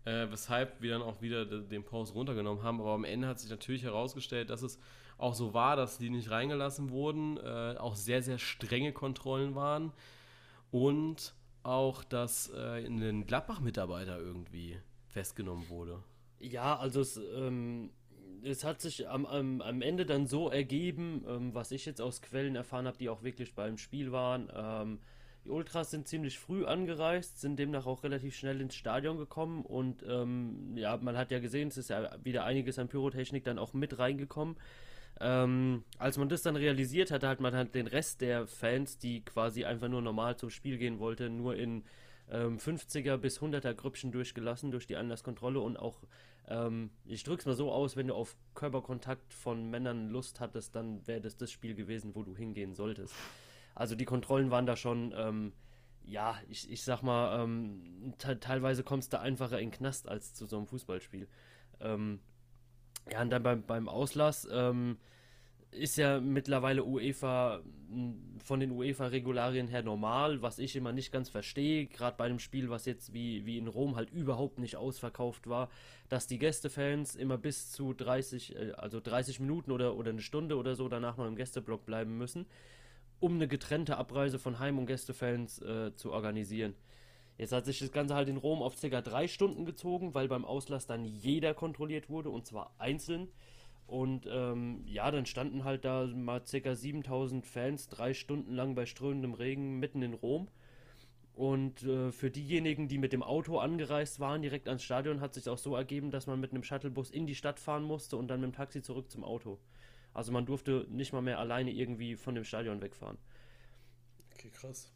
[0.06, 2.82] äh, weshalb wir dann auch wieder de- den Post runtergenommen haben.
[2.82, 4.78] Aber am Ende hat sich natürlich herausgestellt, dass es
[5.18, 9.94] auch so war, dass die nicht reingelassen wurden, äh, auch sehr, sehr strenge Kontrollen waren
[10.72, 14.78] und auch, dass äh, ein Gladbach-Mitarbeiter irgendwie
[15.08, 16.04] festgenommen wurde.
[16.44, 17.90] Ja, also es, ähm,
[18.44, 22.22] es hat sich am, am, am Ende dann so ergeben, ähm, was ich jetzt aus
[22.22, 24.52] Quellen erfahren habe, die auch wirklich beim Spiel waren.
[24.54, 25.00] Ähm,
[25.46, 30.04] die Ultras sind ziemlich früh angereist, sind demnach auch relativ schnell ins Stadion gekommen und
[30.08, 33.74] ähm, ja, man hat ja gesehen, es ist ja wieder einiges an Pyrotechnik dann auch
[33.74, 34.58] mit reingekommen.
[35.22, 39.24] Ähm, als man das dann realisiert hatte, hat man halt den Rest der Fans, die
[39.24, 41.84] quasi einfach nur normal zum Spiel gehen wollte, nur in
[42.32, 46.00] ähm, 50er bis 100er Grüppchen durchgelassen durch die Anlasskontrolle und auch,
[46.48, 51.06] ähm, ich drück's mal so aus, wenn du auf Körperkontakt von Männern Lust hattest, dann
[51.08, 53.14] wäre das das Spiel gewesen, wo du hingehen solltest.
[53.76, 55.54] Also die Kontrollen waren da schon, ähm,
[56.04, 60.34] ja, ich, ich sag mal, ähm, te teilweise kommst du einfacher in den Knast als
[60.34, 61.28] zu so einem Fußballspiel.
[61.80, 62.20] Ähm,
[63.12, 64.98] ja, und dann beim, beim Auslass ähm,
[65.76, 67.62] ist ja mittlerweile UEFA
[68.44, 72.70] von den UEFA-Regularien her normal, was ich immer nicht ganz verstehe, gerade bei einem Spiel,
[72.70, 75.70] was jetzt wie, wie in Rom halt überhaupt nicht ausverkauft war,
[76.10, 80.58] dass die Gästefans immer bis zu 30, äh, also 30 Minuten oder, oder eine Stunde
[80.58, 82.46] oder so danach noch im Gästeblock bleiben müssen,
[83.20, 86.74] um eine getrennte Abreise von Heim- und Gästefans äh, zu organisieren.
[87.38, 89.02] Jetzt hat sich das Ganze halt in Rom auf ca.
[89.02, 93.30] drei Stunden gezogen, weil beim Auslass dann jeder kontrolliert wurde und zwar einzeln.
[93.88, 96.76] Und ähm, ja, dann standen halt da mal ca.
[96.76, 100.48] 7000 Fans drei Stunden lang bei strömendem Regen mitten in Rom.
[101.36, 105.50] Und äh, für diejenigen, die mit dem Auto angereist waren, direkt ans Stadion, hat sich
[105.50, 108.40] auch so ergeben, dass man mit einem Shuttlebus in die Stadt fahren musste und dann
[108.40, 109.58] mit dem Taxi zurück zum Auto.
[110.14, 113.18] Also man durfte nicht mal mehr alleine irgendwie von dem Stadion wegfahren.
[114.36, 114.92] Okay, krass.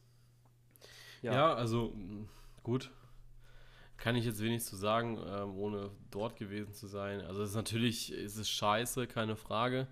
[1.24, 1.34] Ja.
[1.34, 1.94] Ja, also
[2.62, 2.92] gut.
[3.98, 7.22] Kann ich jetzt wenig zu sagen, ähm, ohne dort gewesen zu sein.
[7.22, 9.88] Also es ist natürlich, es ist scheiße, keine Frage.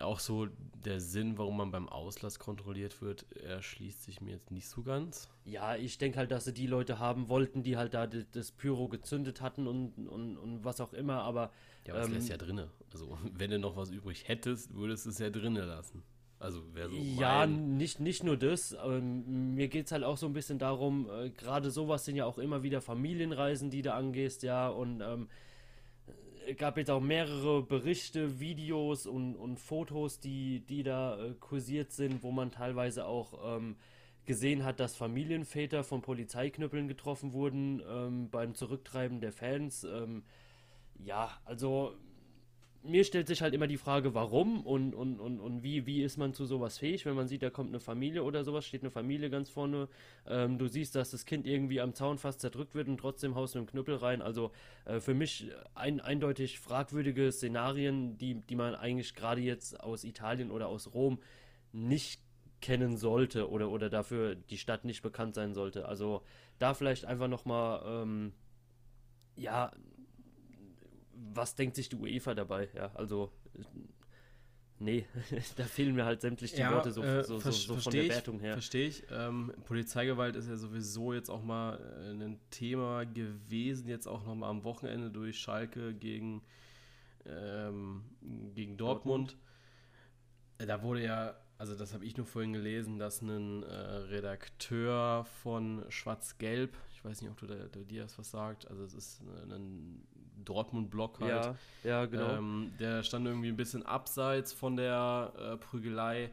[0.00, 0.46] Auch so
[0.84, 5.28] der Sinn, warum man beim Auslass kontrolliert wird, erschließt sich mir jetzt nicht so ganz.
[5.44, 8.88] Ja, ich denke halt, dass sie die Leute haben wollten, die halt da das Pyro
[8.88, 11.52] gezündet hatten und, und, und was auch immer, aber
[11.84, 12.70] Ja, aber es Ähm, lässt ja drinne.
[12.92, 16.02] Also wenn du noch was übrig hättest, würdest du es ja drinne lassen.
[16.44, 18.76] Also wäre so ja, nicht, nicht nur das.
[18.84, 22.26] Ähm, mir geht es halt auch so ein bisschen darum, äh, gerade sowas sind ja
[22.26, 25.28] auch immer wieder Familienreisen, die du angehst, ja, und ähm,
[26.46, 31.92] es gab jetzt auch mehrere Berichte, Videos und, und Fotos, die, die da äh, kursiert
[31.92, 33.76] sind, wo man teilweise auch ähm,
[34.26, 39.84] gesehen hat, dass Familienväter von Polizeiknüppeln getroffen wurden ähm, beim Zurücktreiben der Fans.
[39.84, 40.24] Ähm,
[40.98, 41.94] ja, also
[42.84, 46.18] mir stellt sich halt immer die Frage, warum und, und, und, und wie, wie ist
[46.18, 48.90] man zu sowas fähig, wenn man sieht, da kommt eine Familie oder sowas, steht eine
[48.90, 49.88] Familie ganz vorne,
[50.26, 53.54] ähm, du siehst, dass das Kind irgendwie am Zaun fast zerdrückt wird und trotzdem haust
[53.54, 54.20] du einen Knüppel rein.
[54.20, 54.52] Also
[54.84, 60.50] äh, für mich ein, eindeutig fragwürdige Szenarien, die, die man eigentlich gerade jetzt aus Italien
[60.50, 61.18] oder aus Rom
[61.72, 62.20] nicht
[62.60, 65.88] kennen sollte oder, oder dafür die Stadt nicht bekannt sein sollte.
[65.88, 66.22] Also
[66.58, 68.32] da vielleicht einfach nochmal, ähm,
[69.36, 69.72] ja,
[71.36, 72.68] was denkt sich die UEFA dabei?
[72.74, 73.32] Ja, also
[74.78, 75.06] nee,
[75.56, 78.08] da fehlen mir halt sämtlich die ja, Worte so, äh, so, so, so von der
[78.08, 78.52] Wertung her.
[78.54, 79.04] Verstehe ich.
[79.10, 84.50] Ähm, Polizeigewalt ist ja sowieso jetzt auch mal äh, ein Thema gewesen, jetzt auch nochmal
[84.50, 86.42] am Wochenende durch Schalke gegen,
[87.26, 88.04] ähm,
[88.54, 89.32] gegen Dortmund.
[89.32, 89.36] Dortmund.
[90.58, 95.24] Äh, da wurde ja, also das habe ich nur vorhin gelesen, dass ein äh, Redakteur
[95.42, 99.22] von Schwarz-Gelb, ich weiß nicht, ob du, da, dir das was sagt, also es ist
[99.22, 100.06] ein
[100.44, 101.56] Dortmund-Block halt.
[101.84, 102.36] Ja, ja genau.
[102.36, 106.30] Ähm, der stand irgendwie ein bisschen abseits von der äh, Prügelei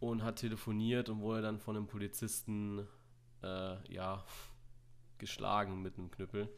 [0.00, 2.86] und hat telefoniert und wurde dann von einem Polizisten
[3.42, 4.24] äh, ja,
[5.18, 6.48] geschlagen mit einem Knüppel.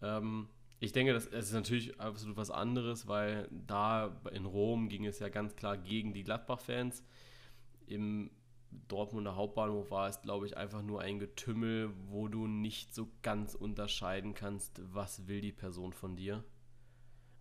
[0.00, 0.48] Ähm,
[0.80, 5.20] ich denke, das, das ist natürlich absolut was anderes, weil da in Rom ging es
[5.20, 7.04] ja ganz klar gegen die Gladbach-Fans.
[7.86, 8.30] Im
[8.88, 13.54] Dortmunder Hauptbahnhof war es, glaube ich, einfach nur ein Getümmel, wo du nicht so ganz
[13.54, 16.44] unterscheiden kannst, was will die Person von dir.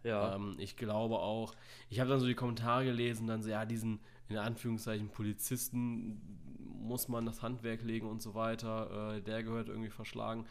[0.04, 0.36] Ja.
[0.36, 1.54] Ähm, ich glaube auch,
[1.90, 6.22] ich habe dann so die Kommentare gelesen, dann so, ja, diesen, in Anführungszeichen, Polizisten
[6.58, 10.46] muss man das Handwerk legen und so weiter, äh, der gehört irgendwie verschlagen.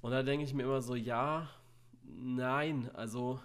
[0.00, 1.48] Und da denke ich mir immer so, ja,
[2.02, 3.40] nein, also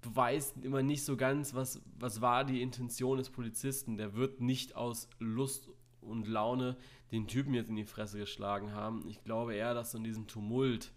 [0.00, 3.96] du weißt immer nicht so ganz, was, was war die Intention des Polizisten.
[3.96, 5.68] Der wird nicht aus Lust
[6.00, 6.76] und Laune
[7.10, 9.08] den Typen jetzt in die Fresse geschlagen haben.
[9.08, 10.92] Ich glaube eher, dass du in diesem Tumult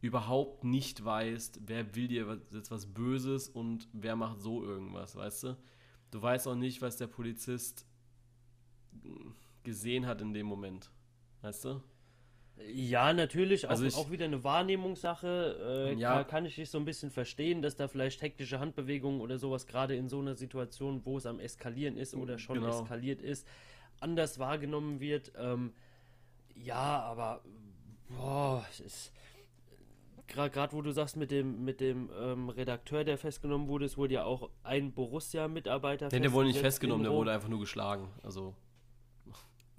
[0.00, 5.44] überhaupt nicht weißt, wer will dir jetzt was Böses und wer macht so irgendwas, weißt
[5.44, 5.56] du?
[6.10, 7.86] Du weißt auch nicht, was der Polizist
[9.62, 10.90] gesehen hat in dem Moment,
[11.42, 11.82] weißt du?
[12.68, 15.90] Ja, natürlich, also auch, ich, auch wieder eine Wahrnehmungssache.
[15.90, 16.16] Äh, ja.
[16.16, 19.66] kann, kann ich dich so ein bisschen verstehen, dass da vielleicht hektische Handbewegungen oder sowas
[19.66, 22.82] gerade in so einer Situation, wo es am Eskalieren ist oder schon genau.
[22.82, 23.46] eskaliert ist,
[24.00, 25.32] anders wahrgenommen wird.
[25.36, 25.72] Ähm,
[26.54, 27.42] ja, aber
[28.08, 29.12] boah, es ist
[30.26, 34.14] gerade wo du sagst mit dem mit dem ähm, Redakteur, der festgenommen wurde, es wurde
[34.14, 36.08] ja auch ein Borussia-Mitarbeiter.
[36.12, 38.08] Nee, der wurde nicht festgenommen, der wurde einfach nur geschlagen.
[38.22, 38.54] Also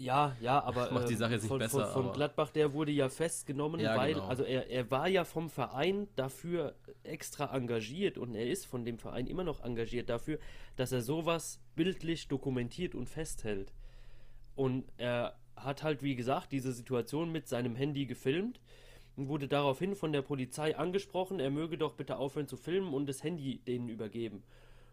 [0.01, 1.85] ja, ja, aber macht die Sache jetzt nicht von, besser.
[1.87, 4.25] Von, von Gladbach, der wurde ja festgenommen, ja, weil genau.
[4.25, 8.97] also er, er war ja vom Verein dafür extra engagiert und er ist von dem
[8.97, 10.39] Verein immer noch engagiert dafür,
[10.75, 13.73] dass er sowas bildlich dokumentiert und festhält.
[14.61, 18.59] Und er hat halt, wie gesagt, diese Situation mit seinem Handy gefilmt
[19.15, 23.09] und wurde daraufhin von der Polizei angesprochen, er möge doch bitte aufhören zu filmen und
[23.09, 24.43] das Handy denen übergeben.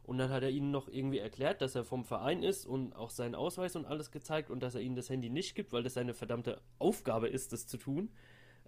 [0.05, 3.11] Und dann hat er ihnen noch irgendwie erklärt, dass er vom Verein ist und auch
[3.11, 5.93] seinen Ausweis und alles gezeigt und dass er ihnen das Handy nicht gibt, weil das
[5.93, 8.09] seine verdammte Aufgabe ist, das zu tun.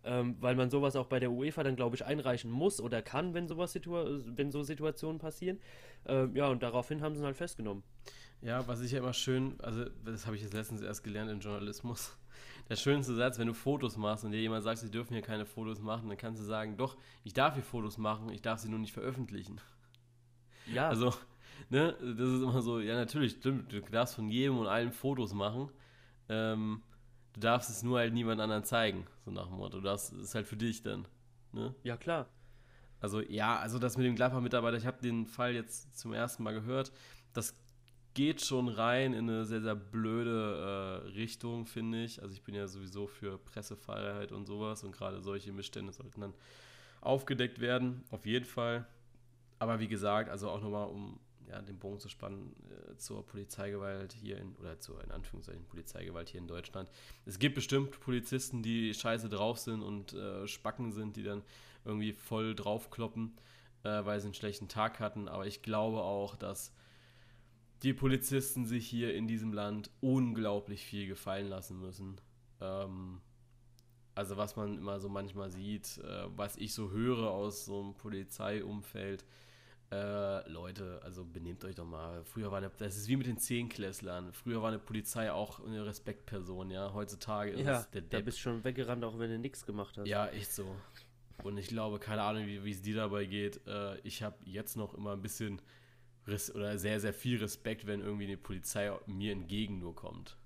[0.05, 3.33] Ähm, weil man sowas auch bei der UEFA dann, glaube ich, einreichen muss oder kann,
[3.33, 5.61] wenn sowas wenn so Situationen passieren.
[6.05, 7.85] Ähm, ja, und daraufhin haben sie ihn halt festgenommen.
[8.43, 11.41] Ja, was ich ja immer schön, also das habe ich jetzt letztens erst gelernt im
[11.41, 12.17] Journalismus.
[12.71, 15.45] Der schönste Satz, wenn du Fotos machst und dir jemand sagt, sie dürfen hier keine
[15.45, 18.69] Fotos machen, dann kannst du sagen, doch, ich darf hier Fotos machen, ich darf sie
[18.69, 19.61] nur nicht veröffentlichen.
[20.73, 20.89] Ja.
[20.89, 21.13] Also,
[21.69, 25.35] ne, das ist immer so, ja, natürlich, stimmt, du darfst von jedem und allen Fotos
[25.35, 25.69] machen.
[26.29, 26.81] Ähm,
[27.35, 29.79] du darfst es nur halt niemand anderen zeigen, so nach dem Motto.
[29.81, 31.07] Es ist halt für dich dann.
[31.53, 31.75] Ne?
[31.83, 32.29] Ja, klar.
[33.01, 36.53] Also, ja, also das mit dem Gladbach-Mitarbeiter, ich habe den Fall jetzt zum ersten Mal
[36.53, 36.93] gehört.
[37.33, 37.55] Das
[38.15, 42.23] geht schon rein in eine sehr, sehr blöde äh, Richtung, finde ich.
[42.23, 46.35] Also ich bin ja sowieso für Pressefreiheit und sowas und gerade solche Missstände sollten dann
[47.01, 48.87] aufgedeckt werden, auf jeden Fall.
[49.59, 54.13] Aber wie gesagt, also auch nochmal, um ja, den Bogen zu spannen äh, zur Polizeigewalt
[54.13, 56.91] hier in, oder zur in Anführungszeichen Polizeigewalt hier in Deutschland.
[57.27, 61.43] Es gibt bestimmt Polizisten, die scheiße drauf sind und äh, Spacken sind, die dann
[61.85, 63.37] irgendwie voll draufkloppen,
[63.83, 65.29] äh, weil sie einen schlechten Tag hatten.
[65.29, 66.73] Aber ich glaube auch, dass
[67.83, 72.21] die Polizisten sich hier in diesem Land unglaublich viel gefallen lassen müssen.
[72.61, 73.21] Ähm,
[74.15, 77.95] also was man immer so manchmal sieht, äh, was ich so höre aus so einem
[77.95, 79.25] Polizeiumfeld,
[79.93, 82.23] äh, Leute, also benehmt euch doch mal.
[82.25, 84.33] Früher war eine, das ist wie mit den Zehnklässlern.
[84.33, 86.93] Früher war eine Polizei auch eine Respektperson, ja.
[86.95, 88.11] Heutzutage ist ja, es der Depp.
[88.11, 90.07] Da bist schon weggerannt, auch wenn du nichts gemacht hast.
[90.07, 90.77] Ja, echt so.
[91.43, 93.67] Und ich glaube, keine Ahnung, wie es dir dabei geht.
[93.67, 95.61] Äh, ich habe jetzt noch immer ein bisschen
[96.55, 100.37] oder sehr, sehr viel Respekt, wenn irgendwie die Polizei mir entgegen nur kommt.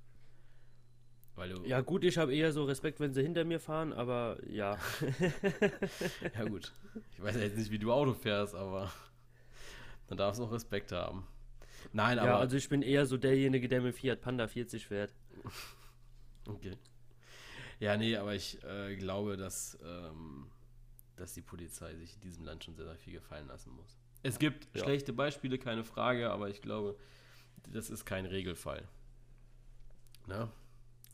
[1.64, 4.78] ja, gut, ich habe eher so Respekt, wenn sie hinter mir fahren, aber ja.
[6.34, 6.72] ja, gut.
[7.12, 8.92] Ich weiß jetzt nicht, wie du Auto fährst, aber.
[10.06, 11.26] Dann darfst du auch Respekt haben.
[11.92, 12.38] Nein, ja, aber.
[12.38, 15.12] also ich bin eher so derjenige, der mit Fiat Panda 40 fährt.
[16.46, 16.76] Okay.
[17.80, 20.50] Ja, nee, aber ich äh, glaube, dass, ähm,
[21.16, 23.96] dass die Polizei sich in diesem Land schon sehr, sehr viel gefallen lassen muss.
[24.24, 24.82] Es gibt Ja.
[24.82, 26.96] schlechte Beispiele, keine Frage, aber ich glaube,
[27.70, 28.82] das ist kein Regelfall.
[30.26, 30.48] Ne?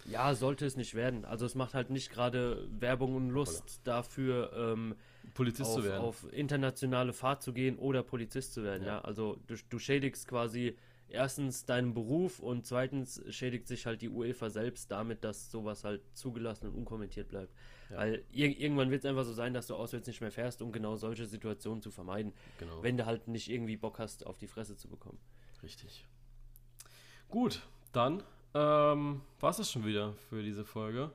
[0.06, 1.24] Ja, sollte es nicht werden.
[1.24, 4.94] Also es macht halt nicht gerade Werbung und Lust dafür, ähm,
[5.34, 6.02] Polizist zu auf, werden.
[6.02, 8.84] auf internationale Fahrt zu gehen oder Polizist zu werden.
[8.84, 8.94] Ja.
[8.94, 10.76] Ja, also du, du schädigst quasi
[11.10, 16.02] erstens deinen Beruf und zweitens schädigt sich halt die UEFA selbst damit, dass sowas halt
[16.14, 17.52] zugelassen und unkommentiert bleibt.
[17.90, 17.98] Ja.
[17.98, 20.72] Weil ir irgendwann wird es einfach so sein, dass du auswärts nicht mehr fährst, um
[20.72, 22.82] genau solche Situationen zu vermeiden, Genau.
[22.82, 25.18] wenn du halt nicht irgendwie Bock hast, auf die Fresse zu bekommen.
[25.62, 26.06] Richtig.
[27.28, 28.22] Gut, dann
[28.54, 31.12] ähm, war es das schon wieder für diese Folge.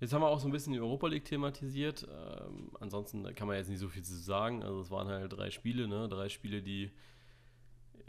[0.00, 2.06] Jetzt haben wir auch so ein bisschen die Europa League thematisiert.
[2.08, 4.62] Ähm, ansonsten kann man jetzt nicht so viel zu sagen.
[4.62, 6.08] Also es waren halt drei Spiele, ne?
[6.08, 6.92] Drei Spiele, die,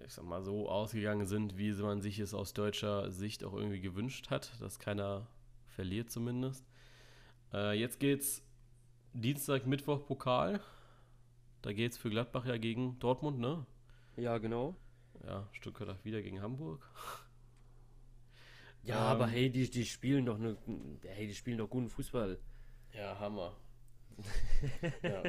[0.06, 3.82] ich sag mal, so ausgegangen sind, wie man sich es aus deutscher Sicht auch irgendwie
[3.82, 5.28] gewünscht hat, dass keiner
[5.68, 6.66] verliert zumindest.
[7.54, 8.43] Äh, jetzt geht's
[9.14, 10.62] Dienstag, Mittwoch Pokal.
[11.62, 13.66] Da geht's für Gladbach ja gegen Dortmund, ne?
[14.16, 14.76] Ja, genau.
[15.26, 16.89] Ja, Stuttgart auch wieder gegen Hamburg.
[18.84, 20.58] Ja, Ähm, aber hey, die, die spielen doch ne,
[21.06, 22.39] hey, die spielen doch guten Fußball.
[22.93, 23.56] Ja, Hammer.
[25.03, 25.24] Ja.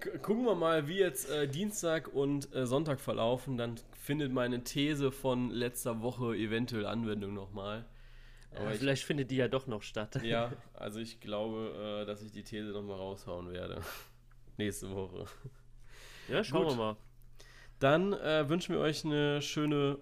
[0.00, 3.56] Gu- Gucken wir mal, wie jetzt äh, Dienstag und äh, Sonntag verlaufen.
[3.56, 7.84] Dann findet meine These von letzter Woche eventuell Anwendung nochmal.
[8.56, 10.22] Aber ich, vielleicht findet die ja doch noch statt.
[10.22, 13.80] ja, also ich glaube, äh, dass ich die These nochmal raushauen werde.
[14.58, 15.24] Nächste Woche.
[16.28, 16.72] Ja, schauen Gut.
[16.72, 16.96] wir mal.
[17.80, 19.98] Dann äh, wünschen wir euch eine schöne,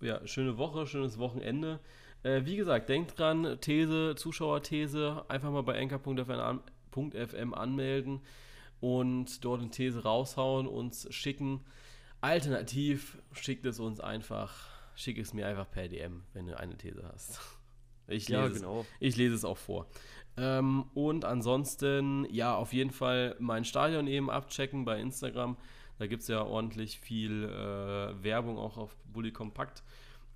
[0.00, 1.78] ja, schöne Woche, schönes Wochenende.
[2.24, 6.60] Äh, wie gesagt, denkt dran, These, Zuschauerthese, einfach mal bei anchor.fm an,
[6.94, 8.20] .fm anmelden
[8.80, 11.60] und dort eine These raushauen, uns schicken.
[12.20, 17.02] Alternativ schickt es uns einfach, schick es mir einfach per DM, wenn du eine These
[17.12, 17.40] hast.
[18.08, 18.84] Ich lese, Ja, es, genau.
[18.98, 19.86] ich lese es auch vor.
[20.36, 25.56] Ähm, und ansonsten, ja, auf jeden Fall mein Stadion eben abchecken bei Instagram.
[25.98, 29.84] Da gibt es ja ordentlich viel äh, Werbung auch auf Bully Kompakt.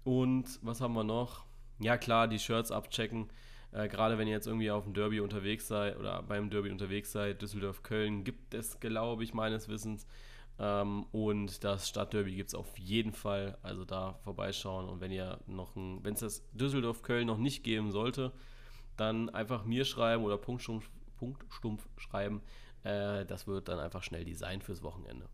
[0.04, 1.44] Und was haben wir noch?
[1.80, 3.28] Ja, klar, die Shirts abchecken.
[3.77, 7.12] Äh, Gerade wenn ihr jetzt irgendwie auf dem Derby unterwegs seid oder beim Derby unterwegs
[7.12, 10.07] seid, Düsseldorf-Köln gibt es, glaube ich, meines Wissens.
[10.59, 13.59] Ähm, und das Stadtderby gibt es auf jeden Fall.
[13.62, 14.89] Also da vorbeischauen.
[14.89, 18.33] Und wenn ihr noch ein, wenn es das Düsseldorf-Köln noch nicht geben sollte,
[18.97, 22.41] dann einfach mir schreiben oder Punktstumpf, Punktstumpf schreiben.
[22.83, 25.29] Äh, das wird dann einfach schnell Design fürs Wochenende.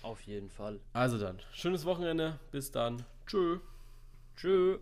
[0.00, 0.80] Auf jeden Fall.
[0.94, 2.38] Also dann, schönes Wochenende.
[2.52, 3.04] Bis dann.
[3.26, 3.58] Tschö.
[4.34, 4.78] Tschö.